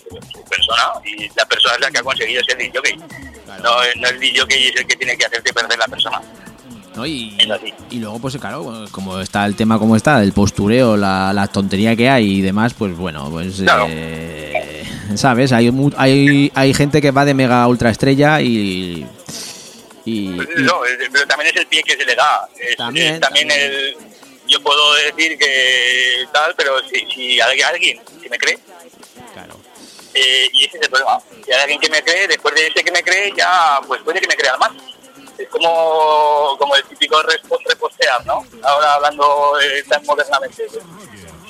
persona. 0.49 0.85
Y 1.05 1.29
la 1.37 1.47
persona 1.47 1.75
es 1.75 1.81
la 1.81 1.91
que 1.91 1.99
ha 1.99 2.03
conseguido 2.03 2.43
ser 2.45 2.59
DJ. 2.59 2.81
Claro. 3.45 3.63
No, 3.63 3.77
no 4.01 4.09
el 4.09 4.21
DJ 4.21 4.43
es 4.69 4.77
el 4.77 4.87
que 4.87 4.97
tiene 4.97 5.17
que 5.17 5.25
hacerte 5.27 5.53
perder 5.53 5.79
la 5.79 5.87
persona. 5.89 6.21
¿no? 6.95 7.07
Y, 7.07 7.37
Es 7.39 7.47
luego, 8.01 8.19
pues 8.19 8.37
claro, 8.39 8.87
como 8.91 9.21
está 9.21 9.47
el 9.47 9.55
tema 9.55 9.79
como 9.79 9.95
está, 9.95 10.21
el 10.23 10.33
postureo, 10.33 10.97
la, 10.97 11.33
la 11.33 11.47
tontería 11.47 11.95
que 11.95 12.09
hay 12.11 12.39
y 12.39 12.41
demás, 12.41 12.75
pues 12.75 12.97
bueno, 12.97 13.31
pues 13.31 13.61
Claro. 13.61 13.87
eh, 13.89 14.68
sabes, 15.16 15.52
hay, 15.52 15.70
hay 15.97 16.52
hay 16.55 16.74
gente 16.74 17.01
que 17.01 17.10
va 17.10 17.24
de 17.24 17.35
mega 17.35 17.66
ultra 17.68 17.90
estrella 17.90 18.40
y 18.40 19.06
y, 20.05 20.30
y- 20.30 20.62
no, 20.62 20.80
pero 21.12 21.26
también 21.26 21.51
es 21.55 21.56
el 21.60 21.66
pie 21.66 21.82
que 21.82 21.97
se 21.97 22.05
le 22.05 22.14
da. 22.14 22.48
Es- 22.59 22.76
También, 22.76 23.14
es 23.14 23.20
también 23.20 23.48
también. 23.48 23.70
el. 23.72 23.97
Yo 24.47 24.62
puedo 24.62 24.94
decir 24.94 25.36
que 25.39 26.24
tal, 26.32 26.55
pero 26.56 26.78
si, 26.89 27.05
si 27.14 27.39
alguien, 27.40 28.01
que 28.22 28.30
me 28.30 28.39
cree, 28.39 28.59
claro, 29.35 29.60
eh, 30.14 30.48
y 30.55 30.64
ese 30.64 30.78
es 30.78 30.82
el 30.85 30.89
problema. 30.89 31.20
Si 31.44 31.52
hay 31.52 31.60
alguien 31.60 31.78
que 31.80 31.90
me 31.90 32.02
cree, 32.02 32.26
después 32.26 32.55
de 32.55 32.66
ese 32.68 32.82
que 32.82 32.90
me 32.90 33.02
cree, 33.02 33.30
ya 33.36 33.78
pues 33.86 34.01
puede 34.02 34.20
que 34.22 34.26
me 34.26 34.36
crean 34.36 34.59
más. 34.59 34.70
Es 35.36 35.47
como, 35.51 36.56
como 36.59 36.74
el 36.76 36.82
típico 36.85 37.20
repostear, 37.22 38.24
¿no? 38.24 38.43
Ahora 38.62 38.94
hablando 38.94 39.60
eh, 39.60 39.85
tan 39.86 40.02
modernamente. 40.06 40.64
pues, 40.72 40.82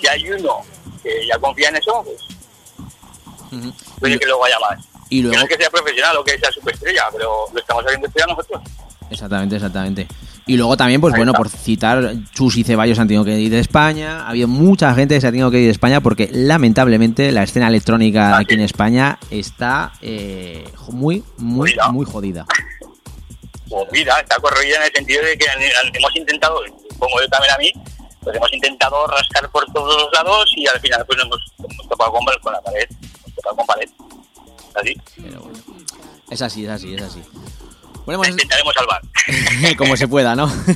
si 0.01 0.09
hay 0.09 0.29
uno 0.31 0.67
que 1.01 1.25
ya 1.27 1.39
confía 1.39 1.69
en 1.69 1.77
eso, 1.77 2.03
pues 2.05 2.21
Y, 3.53 4.19
que 4.19 4.27
luego 4.27 4.45
haya 4.45 4.59
más. 4.61 4.85
y 5.11 5.19
Que 5.19 5.23
no 5.25 5.29
luego 5.31 5.45
es 5.45 5.49
que 5.51 5.63
sea 5.63 5.71
profesional 5.71 6.17
o 6.17 6.25
que 6.25 6.39
sea 6.39 6.51
superestrella, 6.53 7.05
pero 7.13 7.45
lo 7.53 7.61
estamos 7.61 7.85
haciendo 7.85 8.07
estudiar 8.07 8.29
nosotros. 8.29 8.63
exactamente, 9.11 9.57
exactamente. 9.57 10.07
Y 10.47 10.57
luego 10.57 10.79
también, 10.79 10.99
pues 11.01 11.13
Ahí 11.13 11.19
bueno, 11.19 11.33
está. 11.33 11.39
por 11.43 11.49
citar, 11.51 12.15
Chus 12.33 12.57
y 12.57 12.65
Ceballos 12.65 12.99
han 12.99 13.07
tenido 13.07 13.23
que 13.25 13.39
ir 13.39 13.51
de 13.51 13.59
España. 13.59 14.23
Ha 14.25 14.31
habido 14.31 14.49
mucha 14.49 14.95
gente 14.95 15.15
que 15.15 15.21
se 15.21 15.27
ha 15.27 15.31
tenido 15.31 15.51
que 15.51 15.59
ir 15.59 15.67
de 15.67 15.73
España 15.73 16.01
porque 16.01 16.31
lamentablemente 16.33 17.31
la 17.33 17.43
escena 17.43 17.69
electrónica 17.69 18.35
Ah, 18.37 18.39
aquí 18.39 18.55
en. 18.55 18.61
España 18.61 19.19
está 19.31 19.93
eh, 20.01 20.65
muy, 20.91 21.23
muy, 21.37 21.71
Jodida. 21.73 21.89
muy 21.93 22.07
jodida. 22.07 22.47
Pues 23.69 23.87
mira, 23.93 24.19
está 24.21 24.37
corroída 24.41 24.77
en 24.79 24.83
el 24.85 24.93
sentido 24.93 25.23
de 25.23 25.37
que 25.37 25.45
hemos 25.99 26.17
intentado, 26.17 26.61
pongo 26.99 27.21
yo 27.21 27.29
también 27.29 27.53
a 27.53 27.59
mí, 27.59 27.71
pues 28.23 28.35
hemos 28.35 28.51
intentado 28.51 29.07
rascar 29.07 29.51
por 29.51 29.67
todos 29.73 30.03
los 30.03 30.11
lados 30.15 30.51
y 30.57 30.67
al 30.67 30.81
final 30.81 31.05
pues 31.05 31.19
nos 31.19 31.27
hemos, 31.27 31.41
hemos 31.71 31.89
topado 31.89 32.13
con, 32.13 32.25
con 32.41 32.53
la 32.55 32.61
pared, 32.63 32.87
topado 33.39 33.57
con 33.57 33.67
pared. 33.67 33.89
Así, 34.75 34.97
Pero 35.17 35.41
bueno, 35.41 35.59
es 36.31 36.43
así, 36.43 36.65
es 36.65 36.71
así, 36.71 36.95
es 36.95 37.03
así. 37.03 37.21
Bueno, 38.05 38.19
pues, 38.21 38.31
intentaremos 38.31 38.75
salvar. 38.75 39.03
como 39.77 39.97
se 39.97 40.09
pueda, 40.09 40.35
¿no? 40.37 40.45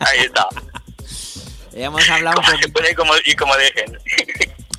Ahí 0.00 0.20
está. 0.24 0.46
Hemos 1.74 2.08
hablado 2.10 2.38
un 2.38 2.44
Como 2.44 2.58
se 2.58 2.68
poquito, 2.68 2.72
puede 2.72 2.92
y 2.92 2.94
como, 2.94 3.12
y 3.24 3.34
como 3.34 3.56
dejen. 3.56 3.98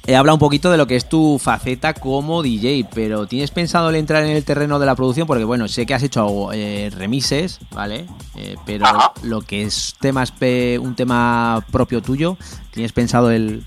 he 0.05 0.15
hablado 0.15 0.35
un 0.35 0.39
poquito 0.39 0.69
de 0.69 0.77
lo 0.77 0.85
que 0.85 0.95
es 0.95 1.10
tu 1.10 1.39
faceta 1.39 1.93
como 1.95 2.43
DJ, 2.43 2.88
pero 2.93 3.26
¿tienes 3.26 3.49
pensado 3.49 3.89
el 3.89 3.95
entrar 3.95 4.23
en 4.23 4.30
el 4.31 4.43
terreno 4.43 4.77
de 4.77 4.85
la 4.85 4.95
producción? 4.95 5.26
Porque 5.26 5.43
bueno, 5.43 5.68
sé 5.68 5.85
que 5.88 5.95
has 5.95 6.03
hecho 6.03 6.51
eh, 6.53 6.91
remises, 6.95 7.60
¿vale? 7.72 8.05
Eh, 8.35 8.57
pero 8.65 8.85
Ajá. 8.85 9.14
lo 9.23 9.41
que 9.41 9.64
es 9.64 9.95
temas 9.99 10.34
un 10.80 10.95
tema 10.95 11.65
propio 11.72 12.01
tuyo, 12.01 12.38
¿tienes 12.72 12.91
pensado 12.93 13.31
el, 13.31 13.65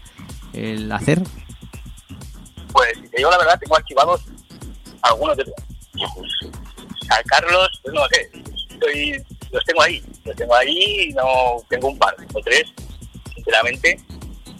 el 0.53 0.91
hacer? 0.93 1.23
Pues 2.73 2.93
si 3.01 3.09
te 3.09 3.23
la 3.23 3.39
verdad, 3.39 3.59
tengo 3.59 3.77
archivados 3.77 4.23
algunos 5.03 5.37
de 5.37 5.43
ellos. 5.43 6.11
Sacarlos, 7.09 7.81
pues 7.83 7.95
no 7.95 8.07
sé. 8.09 8.31
Estoy, 8.71 9.25
los 9.53 9.65
tengo 9.65 9.83
ahí, 9.83 10.03
los 10.25 10.37
tengo 10.37 10.55
ahí 10.55 11.09
y 11.09 11.13
no 11.13 11.57
tengo 11.69 11.89
un 11.89 11.99
par, 11.99 12.15
o 12.35 12.41
tres, 12.41 12.65
sinceramente, 13.35 13.99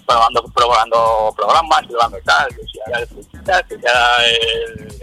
probando, 0.07 0.43
probando 0.55 1.35
programas, 1.37 1.87
probando 1.87 2.19
tal, 2.25 2.49
que 2.49 2.63
si 2.63 2.79
el 2.79 3.81
que 3.81 3.89
haga 3.89 4.25
el, 4.25 4.97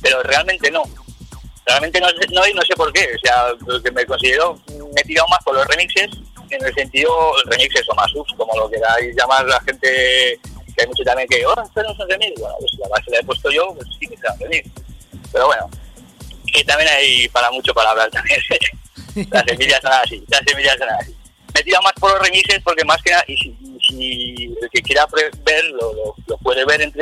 pero 0.00 0.22
realmente 0.22 0.70
no. 0.70 0.82
Realmente 1.64 2.00
no, 2.00 2.08
no, 2.32 2.42
no 2.54 2.62
sé 2.62 2.74
por 2.74 2.92
qué, 2.92 3.08
o 3.14 3.18
sea, 3.24 3.80
que 3.82 3.90
me 3.92 4.04
considero, 4.04 4.58
me 4.94 5.00
he 5.00 5.04
tirado 5.04 5.28
más 5.28 5.44
por 5.44 5.54
los 5.54 5.64
remixes, 5.68 6.10
en 6.50 6.66
el 6.66 6.74
sentido, 6.74 7.12
remixes 7.46 7.88
o 7.88 7.94
mashups, 7.94 8.34
como 8.36 8.54
lo 8.58 8.68
queráis 8.68 9.14
llamar 9.16 9.46
la 9.46 9.60
gente, 9.60 10.40
hay 10.82 10.88
mucho 10.88 11.02
también 11.04 11.28
que, 11.28 11.44
oh, 11.46 11.54
no 11.54 11.62
un 11.64 12.10
remix, 12.10 12.40
bueno, 12.40 12.54
pues 12.60 12.72
la 12.78 12.88
base 12.88 13.10
la 13.10 13.18
he 13.18 13.24
puesto 13.24 13.50
yo, 13.50 13.74
pues 13.74 13.88
sí 13.98 14.06
que 14.06 14.16
será 14.16 14.32
un 14.34 14.40
remix. 14.40 14.70
Pero 15.32 15.46
bueno, 15.46 15.70
que 16.52 16.64
también 16.64 16.90
hay 16.90 17.28
para 17.28 17.50
mucho 17.50 17.72
para 17.72 17.90
hablar 17.90 18.10
también. 18.10 18.40
las 19.30 19.44
semillas 19.44 19.80
son 19.82 19.92
así, 19.92 20.24
las 20.28 20.40
semillas 20.46 20.76
son 20.78 20.88
así. 20.90 21.16
Me 21.54 21.60
he 21.60 21.64
tirado 21.64 21.82
más 21.82 21.92
por 21.94 22.10
los 22.12 22.20
remixes 22.22 22.62
porque 22.62 22.84
más 22.84 23.02
que 23.02 23.10
nada, 23.10 23.24
y 23.28 23.36
si, 23.36 23.56
si 23.88 24.44
el 24.60 24.70
que 24.70 24.82
quiera 24.82 25.06
ver, 25.44 25.64
lo, 25.66 25.92
lo, 25.92 26.14
lo 26.26 26.38
puede 26.38 26.64
ver 26.64 26.82
entre 26.82 27.00